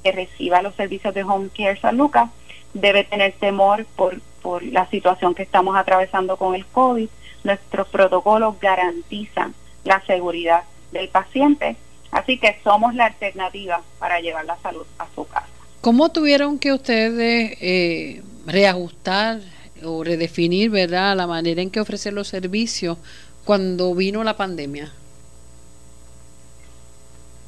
[0.04, 2.30] que reciba los servicios de Home Care San Lucas,
[2.74, 7.10] debe tener temor por, por la situación que estamos atravesando con el COVID.
[7.44, 11.78] Nuestros protocolos garantizan la seguridad del paciente,
[12.12, 15.48] así que somos la alternativa para llevar la salud a su casa.
[15.82, 19.40] ¿Cómo tuvieron que ustedes eh, reajustar
[19.84, 22.98] o redefinir, ¿verdad?, la manera en que ofrecer los servicios
[23.46, 24.92] cuando vino la pandemia?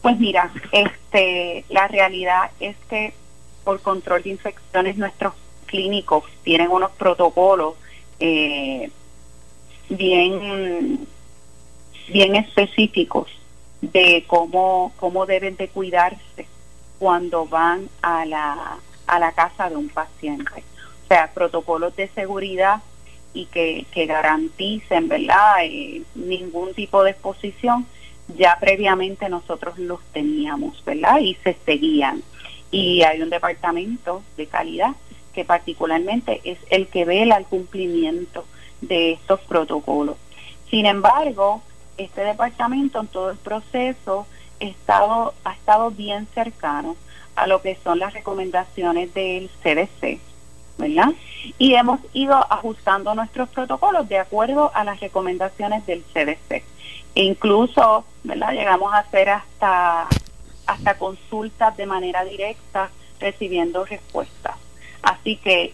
[0.02, 3.14] Pues mira, este, la realidad es que
[3.64, 5.34] por control de infecciones nuestros
[5.68, 7.76] clínicos tienen unos protocolos
[8.20, 8.90] eh,
[9.90, 11.08] bien,
[12.08, 13.30] bien específicos
[13.82, 16.48] de cómo, cómo deben de cuidarse
[17.00, 20.64] cuando van a la, a la casa de un paciente.
[21.12, 22.82] Sea, protocolos de seguridad
[23.34, 27.86] y que, que garanticen, ¿verdad?, eh, ningún tipo de exposición,
[28.38, 32.24] ya previamente nosotros los teníamos, ¿verdad?, y se seguían.
[32.72, 34.92] Y hay un departamento de calidad
[35.34, 38.46] que particularmente es el que vela el cumplimiento
[38.80, 40.16] de estos protocolos.
[40.70, 41.62] Sin embargo,
[41.98, 44.28] este departamento en todo el proceso
[44.62, 46.96] estado, ha estado bien cercano
[47.36, 50.31] a lo que son las recomendaciones del CDC,
[50.82, 51.14] ¿verdad?
[51.58, 56.64] Y hemos ido ajustando nuestros protocolos de acuerdo a las recomendaciones del CDC.
[57.16, 58.52] E incluso, ¿verdad?
[58.52, 60.08] Llegamos a hacer hasta,
[60.66, 62.90] hasta consultas de manera directa
[63.20, 64.56] recibiendo respuestas.
[65.04, 65.74] Así que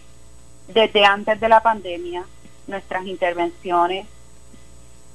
[0.68, 2.24] desde antes de la pandemia,
[2.66, 4.06] nuestras intervenciones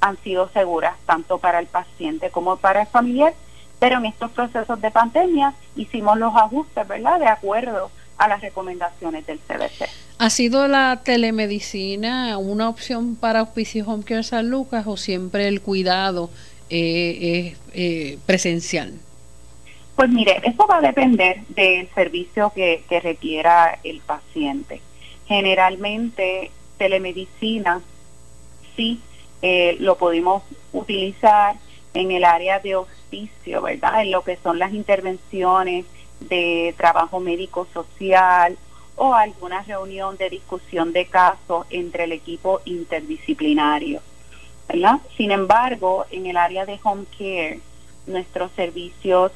[0.01, 3.33] han sido seguras tanto para el paciente como para el familiar,
[3.79, 9.25] pero en estos procesos de pandemia hicimos los ajustes, ¿verdad?, de acuerdo a las recomendaciones
[9.25, 9.89] del CDC.
[10.19, 15.61] ¿Ha sido la telemedicina una opción para Auspicio Home Care San Lucas o siempre el
[15.61, 16.29] cuidado
[16.69, 18.93] eh, eh, presencial?
[19.95, 24.81] Pues mire, eso va a depender del servicio que, que requiera el paciente.
[25.27, 27.81] Generalmente telemedicina
[28.75, 28.99] sí
[29.41, 31.55] eh, lo podemos utilizar
[31.93, 34.01] en el área de hospicio, ¿verdad?
[34.01, 35.85] En lo que son las intervenciones
[36.29, 38.57] de trabajo médico social
[38.95, 44.01] o alguna reunión de discusión de casos entre el equipo interdisciplinario,
[44.67, 44.99] ¿verdad?
[45.17, 47.59] Sin embargo, en el área de home care,
[48.05, 49.31] nuestros servicios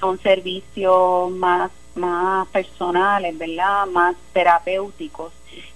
[0.00, 3.86] son servicios más, más personales, ¿verdad?
[3.86, 5.32] Más terapéuticos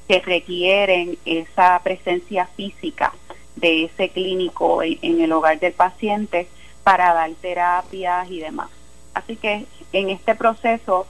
[0.08, 3.12] que requieren esa presencia física
[3.56, 6.48] de ese clínico en, el hogar del paciente
[6.82, 8.68] para dar terapias y demás.
[9.14, 11.06] Así que en este proceso,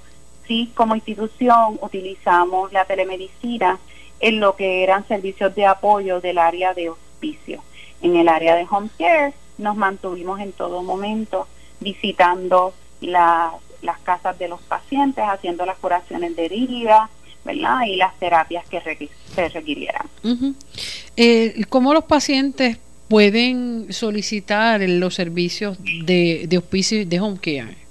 [0.46, 3.78] sí, como institución utilizamos la telemedicina
[4.20, 7.62] en lo que eran servicios de apoyo del área de hospicio.
[8.02, 11.48] En el área de home care nos mantuvimos en todo momento
[11.80, 17.08] visitando las casas de los pacientes, haciendo las curaciones de herida,
[17.44, 17.82] ¿verdad?
[17.86, 18.80] Y las terapias que
[19.34, 20.06] se requirieran.
[21.16, 27.83] Eh, ¿Cómo los pacientes pueden solicitar los servicios de, de hospicio de home care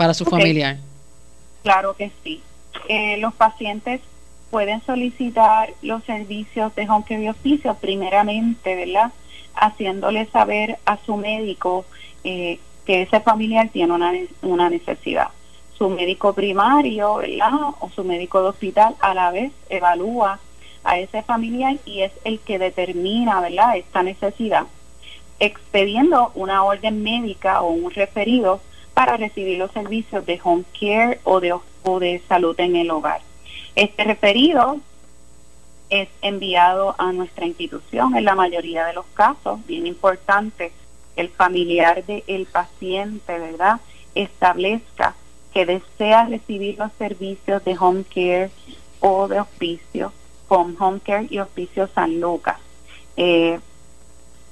[0.00, 0.78] para su familiar?
[1.62, 2.40] Claro que sí.
[2.88, 4.00] Eh, los pacientes
[4.50, 9.12] pueden solicitar los servicios de home care y hospicio primeramente, ¿verdad?
[9.54, 11.84] Haciéndole saber a su médico
[12.24, 14.10] eh, que ese familiar tiene una,
[14.40, 15.28] una necesidad.
[15.76, 17.52] Su médico primario, ¿verdad?
[17.80, 20.40] O su médico de hospital a la vez evalúa
[20.82, 24.64] a ese familiar y es el que determina, ¿verdad?, esta necesidad,
[25.40, 28.62] expediendo una orden médica o un referido
[29.00, 33.22] para recibir los servicios de home care o de, o de salud en el hogar.
[33.74, 34.76] Este referido
[35.88, 40.72] es enviado a nuestra institución en la mayoría de los casos, bien importante,
[41.16, 43.80] el familiar del paciente, ¿verdad?,
[44.14, 45.14] establezca
[45.54, 48.50] que desea recibir los servicios de home care
[49.00, 50.12] o de hospicio
[50.46, 52.58] con Home Care y Hospicio San Lucas.
[53.16, 53.60] Eh,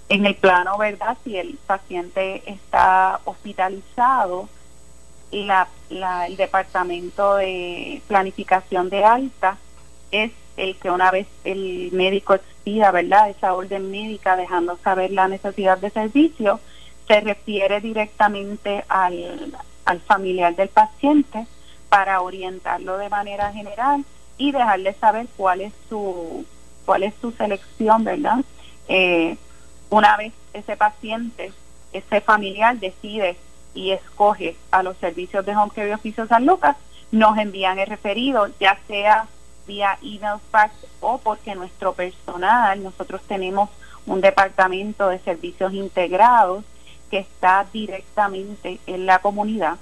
[0.08, 1.16] en el plano, ¿verdad?
[1.24, 4.48] Si el paciente está hospitalizado,
[5.30, 9.58] la, el departamento de planificación de alta
[10.10, 13.28] es el que una vez el médico expida, ¿verdad?
[13.30, 16.60] Esa orden médica dejando saber la necesidad de servicio,
[17.06, 21.46] se refiere directamente al, al familiar del paciente
[21.88, 24.04] para orientarlo de manera general
[24.36, 26.44] y dejarle saber cuál es su
[26.84, 28.38] cuál es su selección, ¿verdad?
[28.88, 29.36] Eh,
[29.90, 31.52] una vez ese paciente,
[31.92, 33.36] ese familiar decide
[33.74, 36.76] y escoge a los servicios de Home Care y Oficio San Lucas,
[37.10, 39.26] nos envían el referido, ya sea
[39.66, 43.70] vía email, fax o porque nuestro personal, nosotros tenemos
[44.06, 46.64] un departamento de servicios integrados
[47.10, 49.76] que está directamente en la comunidad,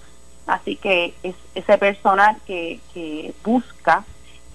[0.46, 4.04] así que es ese personal que, que busca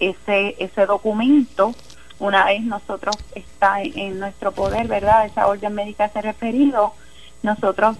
[0.00, 1.74] ese, ese documento,
[2.22, 5.26] una vez nosotros está en, nuestro poder, ¿verdad?
[5.26, 6.94] Esa orden médica se referido,
[7.42, 7.96] nosotros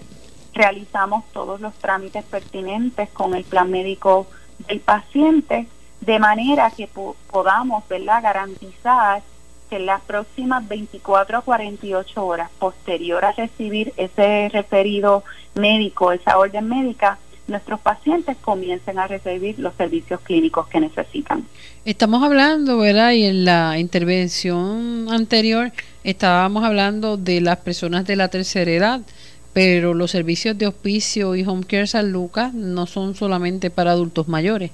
[0.55, 4.29] realizamos todos los trámites pertinentes con el plan médico
[4.69, 5.67] del paciente,
[6.01, 6.89] de manera que
[7.33, 9.23] podamos, ¿verdad?, garantizar
[9.69, 16.39] que en las próximas 24 a 48 horas posterior a recibir ese referido médico, esa
[16.39, 21.45] orden médica, nuestros pacientes comiencen a recibir los servicios clínicos que necesitan.
[21.85, 23.13] Estamos hablando, ¿verdad?
[23.13, 25.73] Y en la intervención anterior
[26.05, 29.01] estábamos hablando de las personas de la tercera edad
[29.53, 34.29] pero los servicios de hospicio y home care San Lucas no son solamente para adultos
[34.29, 34.71] mayores.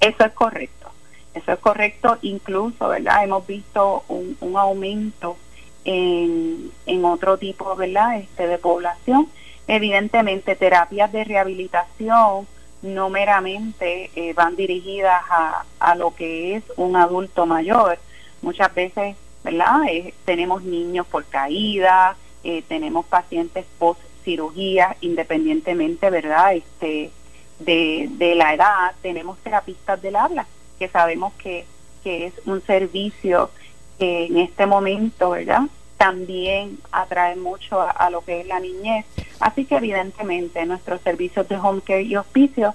[0.00, 0.90] Eso es correcto,
[1.34, 3.24] eso es correcto, incluso, ¿verdad?
[3.24, 5.36] Hemos visto un, un aumento
[5.84, 8.18] en, en otro tipo, ¿verdad?
[8.18, 9.28] Este, de población.
[9.74, 12.46] Evidentemente, terapias de rehabilitación
[12.82, 17.98] no meramente eh, van dirigidas a, a lo que es un adulto mayor.
[18.42, 19.84] Muchas veces, ¿verdad?
[19.88, 26.54] Eh, tenemos niños por caída, eh, tenemos pacientes post cirugía, independientemente, ¿verdad?
[26.54, 27.10] Este,
[27.58, 30.46] de, de la edad, tenemos terapistas del habla,
[30.78, 31.64] que sabemos que,
[32.04, 33.50] que es un servicio
[33.98, 35.62] que en este momento, ¿verdad?
[36.02, 39.06] También atrae mucho a, lo que es la niñez.
[39.38, 42.74] Así que evidentemente nuestros servicios de home care y hospicio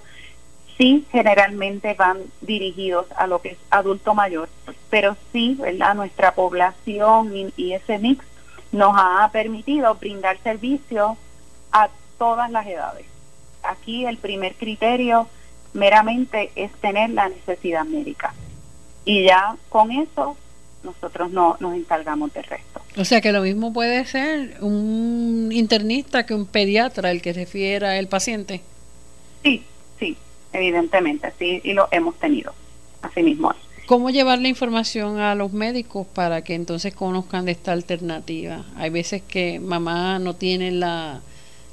[0.78, 4.48] sí generalmente van dirigidos a lo que es adulto mayor,
[4.90, 5.94] pero sí, ¿verdad?
[5.94, 8.24] Nuestra población y, y ese mix
[8.72, 11.18] nos ha permitido brindar servicios
[11.74, 13.08] a todas las edades.
[13.62, 15.28] Aquí el primer criterio
[15.74, 18.34] meramente es tener la necesidad médica.
[19.04, 20.38] Y ya con eso
[20.84, 22.82] nosotros no nos encargamos del resto.
[22.98, 27.98] O sea que lo mismo puede ser un internista que un pediatra el que refiera
[27.98, 28.62] el paciente.
[29.44, 29.64] Sí,
[30.00, 30.18] sí,
[30.54, 32.54] evidentemente, sí, y lo hemos tenido.
[33.02, 33.54] Así mismo.
[33.86, 38.66] ¿Cómo llevar la información a los médicos para que entonces conozcan de esta alternativa?
[38.76, 41.22] Hay veces que mamá no tiene la,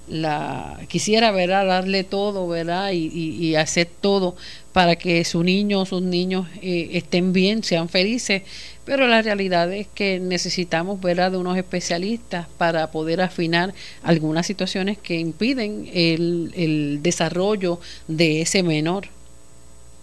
[0.07, 1.67] la quisiera ¿verdad?
[1.67, 4.37] darle todo verdad y, y, hacer todo
[4.75, 8.43] para que su niño o sus niños eh, estén bien sean felices
[8.85, 11.31] pero la realidad es que necesitamos ¿verdad?
[11.31, 13.73] de unos especialistas para poder afinar
[14.03, 19.07] algunas situaciones que impiden el, el desarrollo de ese menor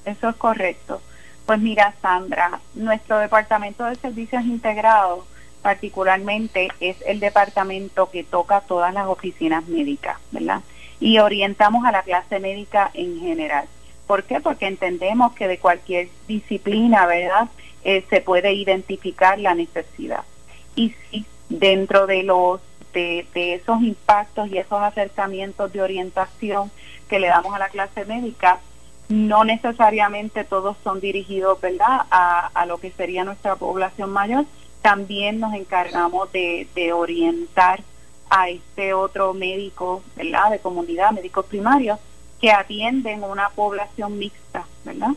[0.05, 0.99] eso es correcto
[1.45, 5.26] pues mira Sandra nuestro departamento de servicios integrados
[5.61, 10.61] particularmente es el departamento que toca todas las oficinas médicas, ¿verdad?
[10.99, 13.65] Y orientamos a la clase médica en general.
[14.12, 14.41] ¿Por qué?
[14.41, 17.47] Porque entendemos que de cualquier disciplina, ¿verdad?
[17.86, 20.26] Eh, se puede identificar la necesidad.
[20.76, 22.59] Y si dentro de los
[22.91, 26.72] de, de, esos impactos y esos acercamientos de orientación
[27.07, 28.59] que le damos a la clase médica,
[29.07, 34.43] no necesariamente todos son dirigidos, ¿verdad?, a, lo que sería nuestra población mayor,
[34.82, 37.80] también nos encargamos de, orientar
[38.30, 41.97] a este otro médico, ¿verdad?, de comunidad, médicos primarios,
[42.41, 45.11] que atienden una población mixta, ¿verdad?,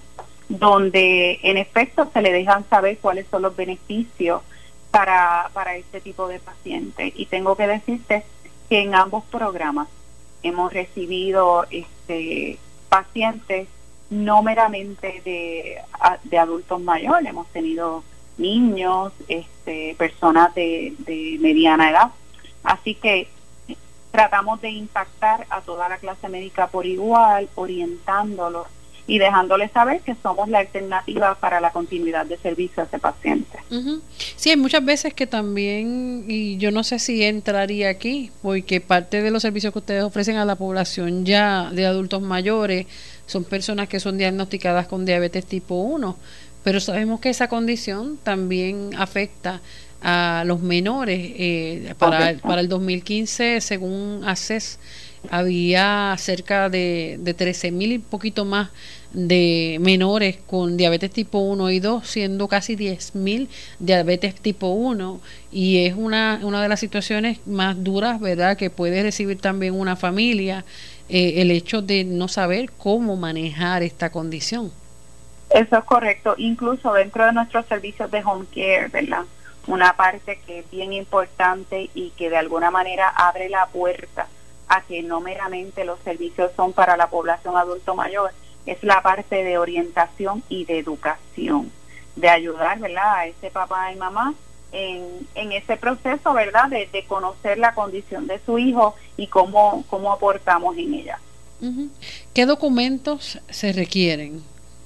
[0.48, 4.42] donde en efecto se le dejan saber cuáles son los beneficios
[4.90, 7.12] para, para este tipo de pacientes.
[7.16, 8.24] Y tengo que decirte
[8.68, 9.88] que en ambos programas
[10.42, 12.58] hemos recibido este
[12.88, 13.66] pacientes
[14.10, 15.78] no meramente de,
[16.24, 18.04] de adultos mayores, hemos tenido
[18.36, 22.10] niños, este, personas de, de mediana edad.
[22.62, 23.28] Así que
[24.14, 28.68] tratamos de impactar a toda la clase médica por igual, orientándolos
[29.08, 33.58] y dejándoles saber que somos la alternativa para la continuidad de servicio a ese paciente.
[34.36, 39.20] Sí, hay muchas veces que también, y yo no sé si entraría aquí, porque parte
[39.20, 42.86] de los servicios que ustedes ofrecen a la población ya de adultos mayores
[43.26, 46.16] son personas que son diagnosticadas con diabetes tipo 1
[46.64, 49.60] pero sabemos que esa condición también afecta
[50.04, 51.18] a los menores.
[51.36, 54.78] Eh, para, para el 2015, según ACES,
[55.30, 58.68] había cerca de, de 13 mil y poquito más
[59.14, 63.48] de menores con diabetes tipo 1 y 2, siendo casi 10 mil
[63.78, 65.20] diabetes tipo 1.
[65.50, 69.96] Y es una, una de las situaciones más duras, ¿verdad?, que puede recibir también una
[69.96, 70.66] familia,
[71.08, 74.70] eh, el hecho de no saber cómo manejar esta condición.
[75.48, 79.24] Eso es correcto, incluso dentro de nuestros servicios de home care, ¿verdad?
[79.66, 84.28] Una parte que es bien importante y que de alguna manera abre la puerta
[84.68, 88.32] a que no meramente los servicios son para la población adulto mayor,
[88.66, 91.70] es la parte de orientación y de educación,
[92.16, 93.14] de ayudar, ¿verdad?
[93.14, 94.34] A ese papá y mamá
[94.72, 96.68] en, en ese proceso, ¿verdad?
[96.68, 101.18] De, de conocer la condición de su hijo y cómo, cómo aportamos en ella.
[102.34, 104.42] ¿Qué documentos se requieren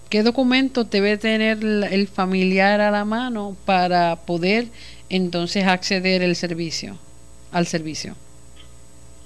[0.09, 4.69] ¿Qué documento debe tener el familiar a la mano para poder
[5.11, 6.97] entonces acceder el servicio,
[7.53, 8.15] al servicio?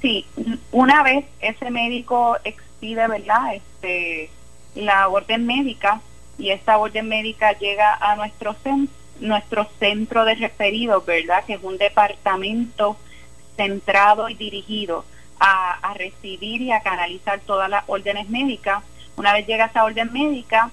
[0.00, 0.26] Sí,
[0.72, 3.54] una vez ese médico expide, ¿verdad?
[3.54, 4.28] Este,
[4.74, 6.00] la orden médica
[6.36, 11.44] y esta orden médica llega a nuestro centro, nuestro centro de referidos, ¿verdad?
[11.44, 12.96] Que es un departamento
[13.56, 15.04] centrado y dirigido
[15.38, 18.82] a, a recibir y a canalizar todas las órdenes médicas
[19.16, 20.70] una vez llega esa orden médica,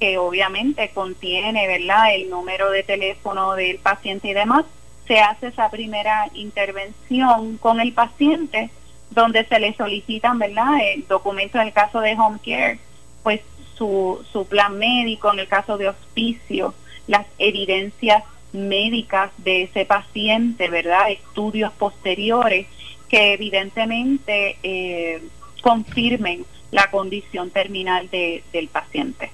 [0.00, 4.64] que obviamente contiene, ¿verdad?, el número de teléfono del paciente y demás,
[5.06, 8.70] se hace esa primera intervención con el paciente
[9.10, 10.72] donde se le solicitan, ¿verdad?
[10.80, 12.78] El en el caso de home care,
[13.22, 13.40] pues
[13.76, 16.74] su, su plan médico, en el caso de hospicio,
[17.06, 21.10] las evidencias médicas de ese paciente, ¿verdad?
[21.10, 22.66] Estudios posteriores
[23.08, 25.22] que evidentemente eh,
[25.60, 26.44] confirmen
[26.74, 29.30] la condición terminal de, del paciente.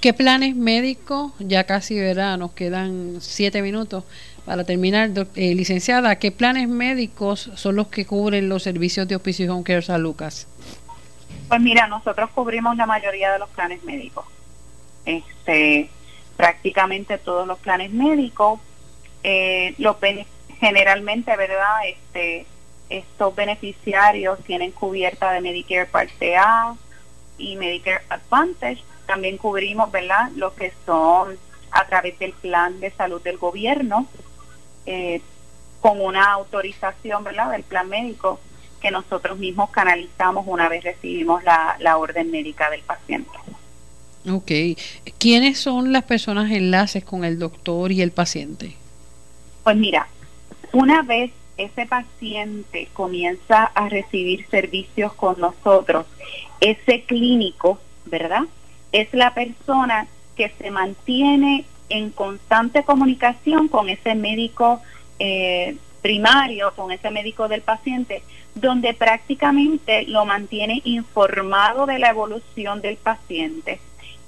[0.00, 4.04] ¿Qué planes médicos, ya casi verá, nos quedan siete minutos
[4.46, 9.44] para terminar, eh, licenciada, qué planes médicos son los que cubren los servicios de Hospicio
[9.44, 10.46] y Home Care San Lucas?
[11.48, 14.24] Pues mira, nosotros cubrimos la mayoría de los planes médicos.
[15.04, 15.90] Este,
[16.36, 18.60] prácticamente todos los planes médicos,
[19.24, 19.96] eh, los
[20.60, 21.88] generalmente, ¿verdad?
[21.88, 22.46] Este,
[22.90, 26.74] estos beneficiarios tienen cubierta de Medicare Parte A
[27.38, 28.82] y Medicare Advantage.
[29.06, 30.30] También cubrimos, ¿verdad?
[30.36, 31.38] Los que son
[31.70, 34.06] a través del plan de salud del gobierno,
[34.86, 35.22] eh,
[35.80, 37.52] con una autorización, ¿verdad?
[37.52, 38.40] Del plan médico
[38.80, 43.30] que nosotros mismos canalizamos una vez recibimos la, la orden médica del paciente.
[44.28, 44.50] Ok.
[45.18, 48.74] ¿Quiénes son las personas enlaces con el doctor y el paciente?
[49.62, 50.08] Pues mira,
[50.72, 51.30] una vez
[51.64, 56.06] ese paciente comienza a recibir servicios con nosotros,
[56.60, 58.44] ese clínico, ¿verdad?
[58.92, 60.06] Es la persona
[60.36, 64.80] que se mantiene en constante comunicación con ese médico
[65.18, 68.22] eh, primario, con ese médico del paciente,
[68.54, 73.80] donde prácticamente lo mantiene informado de la evolución del paciente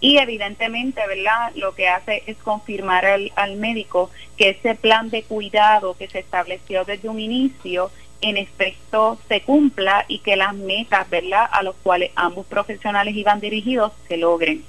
[0.02, 1.52] y evidentemente, ¿verdad?
[1.54, 6.18] Lo que hace es confirmar al, al médico que ese plan de cuidado que se
[6.18, 11.76] estableció desde un inicio en efecto se cumpla y que las metas, ¿verdad?, a los
[11.76, 14.64] cuales ambos profesionales iban dirigidos se logren.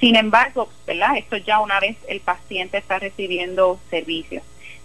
[0.00, 1.18] Sin embargo, ¿verdad?
[1.18, 4.42] Esto ya una vez el paciente está recibiendo servicios.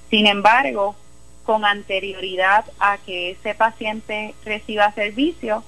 [0.10, 0.98] Sin embargo,
[1.46, 5.64] con anterioridad a que ese paciente reciba servicio,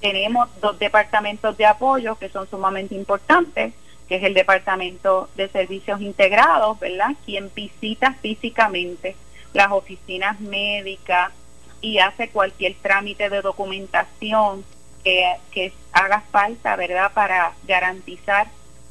[0.00, 3.72] tenemos dos departamentos de apoyo que son sumamente importantes,
[4.08, 7.10] que es el Departamento de Servicios Integrados, ¿verdad?
[7.24, 9.16] Quien visita físicamente
[9.52, 11.32] las oficinas médicas
[11.80, 14.64] y hace cualquier trámite de documentación
[15.02, 17.12] que, que haga falta, ¿verdad?
[17.12, 18.48] Para garantizar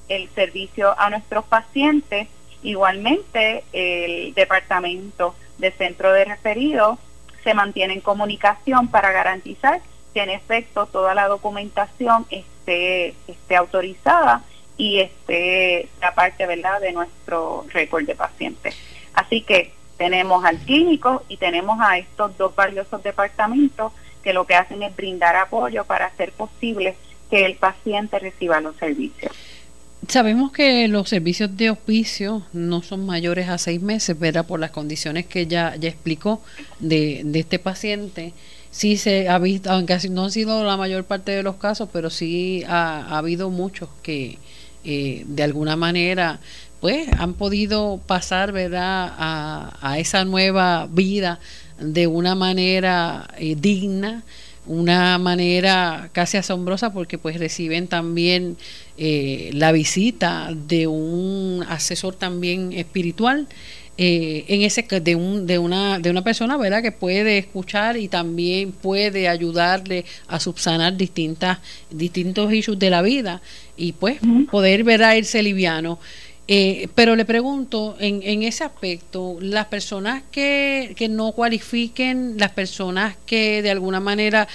[0.10, 2.28] el servicio a nuestros pacientes.
[2.64, 7.00] Igualmente, el Departamento de Centro de Referidos
[7.44, 9.82] se mantiene en comunicación para garantizar
[10.16, 14.44] que en efecto toda la documentación esté, esté autorizada
[14.78, 18.76] y esté la parte verdad de nuestro récord de pacientes.
[19.14, 23.92] Así que tenemos al clínico y tenemos a estos dos valiosos departamentos
[24.24, 26.96] que lo que hacen es brindar apoyo para hacer posible
[27.30, 29.34] que el paciente reciba los servicios.
[30.08, 34.46] Sabemos que los servicios de hospicio no son mayores a seis meses, ¿verdad?
[34.46, 36.42] Por las condiciones que ya, ya explicó
[36.80, 38.34] de, de este paciente
[38.76, 42.10] sí se ha visto, aunque no han sido la mayor parte de los casos, pero
[42.10, 44.38] sí ha, habido muchos que
[44.84, 46.42] eh, de alguna manera
[46.82, 51.40] pues han podido pasar verdad a, esa nueva vida
[51.80, 54.24] de una manera eh, digna
[54.68, 58.58] una manera casi asombrosa porque pues reciben también
[58.98, 63.48] eh, la visita de un asesor también espiritual
[63.98, 66.82] eh, en ese de, un, de, una, de una persona ¿verdad?
[66.82, 73.42] que puede escuchar y también puede ayudarle a subsanar distintas, distintos issues de la vida
[73.78, 74.20] y pues
[74.52, 76.00] poder ver a irse liviano.
[76.48, 82.52] Eh, pero le pregunto, en, en ese aspecto, las personas que, que no cualifiquen, las
[82.52, 84.48] personas que de alguna manera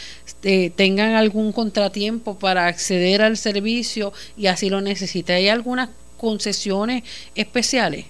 [0.45, 7.03] eh, tengan algún contratiempo para acceder al servicio y así lo necesiten, ¿hay algunas concesiones
[7.35, 8.05] especiales?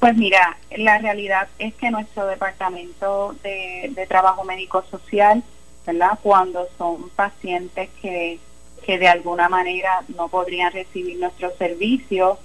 [0.00, 5.42] Pues mira, la realidad es que nuestro departamento de, trabajo médico social,
[5.86, 6.18] ¿verdad?
[6.22, 8.38] Cuando son pacientes que,
[8.86, 12.38] que de alguna manera no podrían recibir nuestros servicios,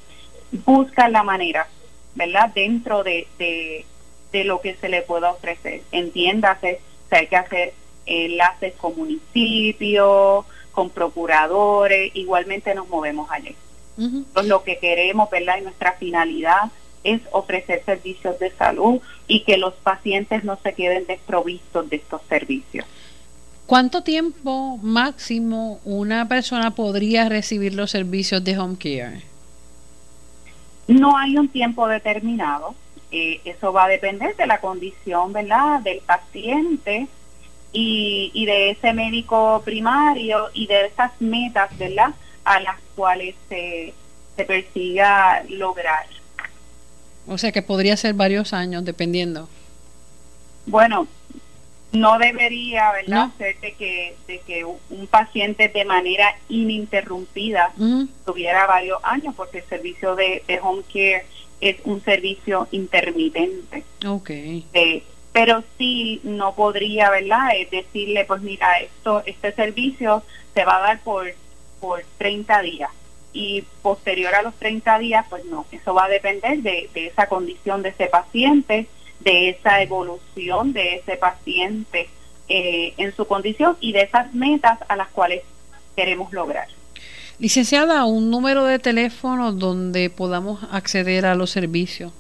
[0.65, 1.67] buscan la manera,
[2.15, 2.49] ¿verdad?
[2.55, 3.85] Dentro de, de,
[4.31, 5.81] de lo que se le pueda ofrecer.
[5.91, 6.81] Entiéndase,
[7.11, 7.73] o hay que hacer
[8.07, 13.55] enlaces con municipios, con procuradores, igualmente nos movemos allí.
[13.95, 15.59] Entonces, lo que queremos, ¿verdad?
[15.59, 16.71] Y nuestra finalidad
[17.03, 22.21] es ofrecer servicios de salud y que los pacientes no se queden desprovistos de estos
[22.29, 22.85] servicios.
[23.65, 29.21] ¿Cuánto tiempo máximo una persona podría recibir los servicios de home care?
[30.87, 32.75] No hay un tiempo determinado.
[33.11, 37.07] Eh, eso va a depender de la condición, ¿verdad?, del paciente
[37.71, 43.93] y, y de ese médico primario y de esas metas, ¿verdad?, a las cuales se,
[44.35, 46.05] se persiga lograr.
[47.28, 49.47] O sea que podría ser varios años, dependiendo.
[50.65, 51.07] Bueno,
[51.91, 57.74] no debería, ¿verdad?, ser de que, de que un paciente de manera ininterrumpida
[58.26, 61.26] tuviera varios años, porque el servicio de, home care
[61.61, 63.84] es un servicio intermitente.
[64.05, 64.32] Ok.
[65.32, 70.99] pero sí no podría, ¿verdad?, decirle, pues mira, esto este servicio se va a dar
[71.01, 71.34] por,
[71.80, 72.89] por 30 días
[73.34, 77.27] y posterior a los 30 días, pues no, eso va a depender de, de esa
[77.27, 78.88] condición de ese paciente,
[79.23, 82.09] de esa evolución de ese paciente
[82.49, 85.43] eh, en su condición y de esas metas a las cuales
[85.95, 86.67] queremos lograr.
[87.39, 92.11] Licenciada, un número de teléfono donde podamos acceder a los servicios.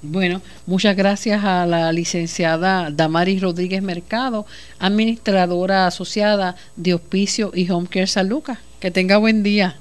[0.03, 4.47] Bueno, muchas gracias a la licenciada Damaris Rodríguez Mercado,
[4.79, 8.59] administradora asociada de Hospicio y Home Care San Lucas.
[8.81, 9.77] Que tenga buen día.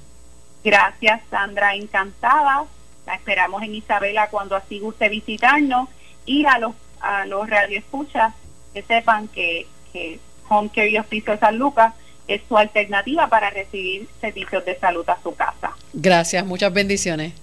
[0.61, 2.65] Gracias, Sandra, encantada.
[3.05, 5.87] La esperamos en Isabela cuando así guste visitarnos
[6.25, 8.33] y a los, a los radioescuchas
[8.73, 11.93] que sepan que, que Home Care y Hospicio San Lucas
[12.29, 15.71] es su alternativa para recibir servicios de salud a su casa.
[15.93, 17.33] Gracias, muchas bendiciones.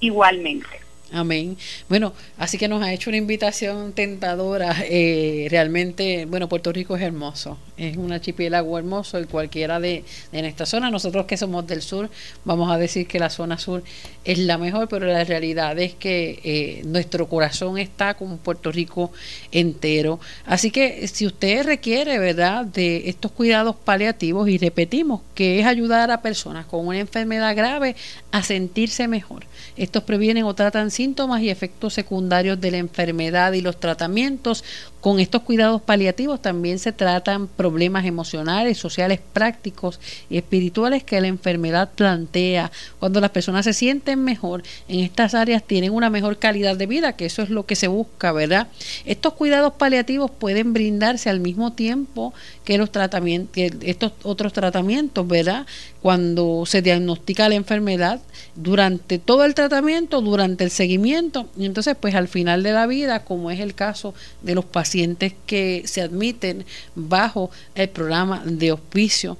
[0.00, 0.83] Igualmente.
[1.14, 1.56] Amén.
[1.88, 4.74] Bueno, así que nos ha hecho una invitación tentadora.
[4.82, 7.56] Eh, realmente, bueno, Puerto Rico es hermoso.
[7.76, 10.02] Es un archipiélago hermoso y cualquiera de,
[10.32, 12.10] en esta zona, nosotros que somos del sur,
[12.44, 13.84] vamos a decir que la zona sur
[14.24, 19.12] es la mejor, pero la realidad es que eh, nuestro corazón está con Puerto Rico
[19.52, 20.18] entero.
[20.46, 26.10] Así que si usted requiere, ¿verdad?, de estos cuidados paliativos y repetimos que es ayudar
[26.10, 27.94] a personas con una enfermedad grave
[28.32, 29.44] a sentirse mejor.
[29.76, 34.64] Estos previenen o tratan síntomas y efectos secundarios de la enfermedad y los tratamientos
[35.04, 40.00] con estos cuidados paliativos también se tratan problemas emocionales, sociales, prácticos
[40.30, 42.72] y espirituales que la enfermedad plantea.
[42.98, 47.16] Cuando las personas se sienten mejor en estas áreas tienen una mejor calidad de vida,
[47.16, 48.68] que eso es lo que se busca, ¿verdad?
[49.04, 52.32] Estos cuidados paliativos pueden brindarse al mismo tiempo
[52.64, 55.66] que los tratamientos, estos otros tratamientos, ¿verdad?
[56.00, 58.22] Cuando se diagnostica la enfermedad,
[58.56, 63.24] durante todo el tratamiento, durante el seguimiento, y entonces pues al final de la vida,
[63.24, 66.64] como es el caso de los pacientes pacientes que se admiten
[66.94, 69.36] bajo el programa de hospicio.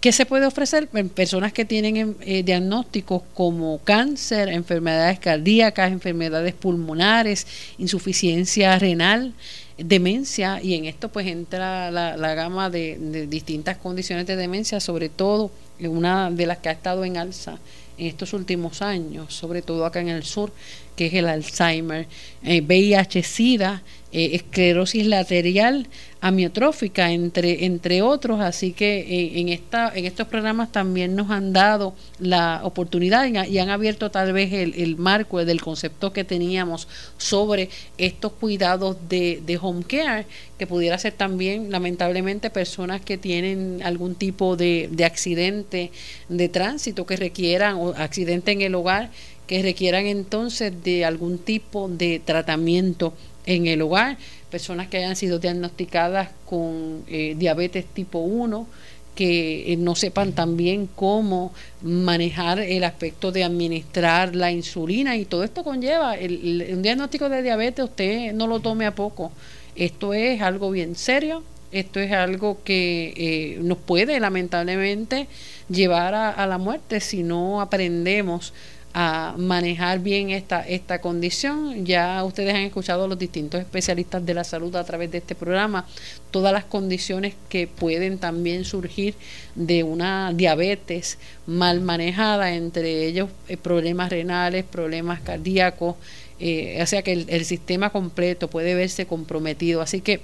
[0.00, 0.88] ¿Qué se puede ofrecer?
[0.94, 7.46] En personas que tienen eh, diagnósticos como cáncer, enfermedades cardíacas, enfermedades pulmonares,
[7.78, 9.32] insuficiencia renal,
[9.78, 15.52] demencia, y en esto pues entra la, gama de, distintas condiciones de demencia, sobre todo
[15.78, 17.58] una de las que ha estado en alza
[17.98, 20.52] en estos últimos años, sobre todo acá en el sur,
[20.96, 22.06] que es el Alzheimer,
[22.42, 23.82] eh, VIH-Sida,
[24.16, 25.88] eh, esclerosis lateral
[26.22, 28.40] amiotrófica, entre, entre otros.
[28.40, 33.58] Así que eh, en, esta, en estos programas también nos han dado la oportunidad y,
[33.58, 36.88] han abierto tal vez el, el, marco del concepto que teníamos
[37.18, 40.24] sobre estos cuidados de, de home care,
[40.58, 45.90] que pudiera ser también, lamentablemente, personas que tienen algún tipo de, de accidente
[46.30, 49.10] de tránsito que requieran, o accidente en el hogar,
[49.46, 53.12] que requieran entonces de algún tipo de tratamiento
[53.46, 54.18] en el hogar,
[54.50, 58.66] personas que hayan sido diagnosticadas con eh, diabetes tipo 1,
[59.14, 65.42] que eh, no sepan también cómo manejar el aspecto de administrar la insulina y todo
[65.42, 69.32] esto conlleva el, un diagnóstico de diabetes usted no lo tome a poco.
[69.74, 71.42] Esto es algo bien serio
[71.72, 75.26] esto es algo que eh, nos puede lamentablemente
[75.68, 78.52] llevar a la muerte si no aprendemos
[78.98, 81.84] a manejar bien esta, esta condición.
[81.84, 85.34] Ya ustedes han escuchado a los distintos especialistas de la salud a través de este
[85.34, 85.86] programa,
[86.30, 89.14] todas las condiciones que pueden también surgir
[89.54, 95.96] de una diabetes mal manejada, entre ellos eh, problemas renales, problemas cardíacos,
[96.40, 99.82] eh, o sea que el, sistema completo puede verse comprometido.
[99.82, 100.22] Así que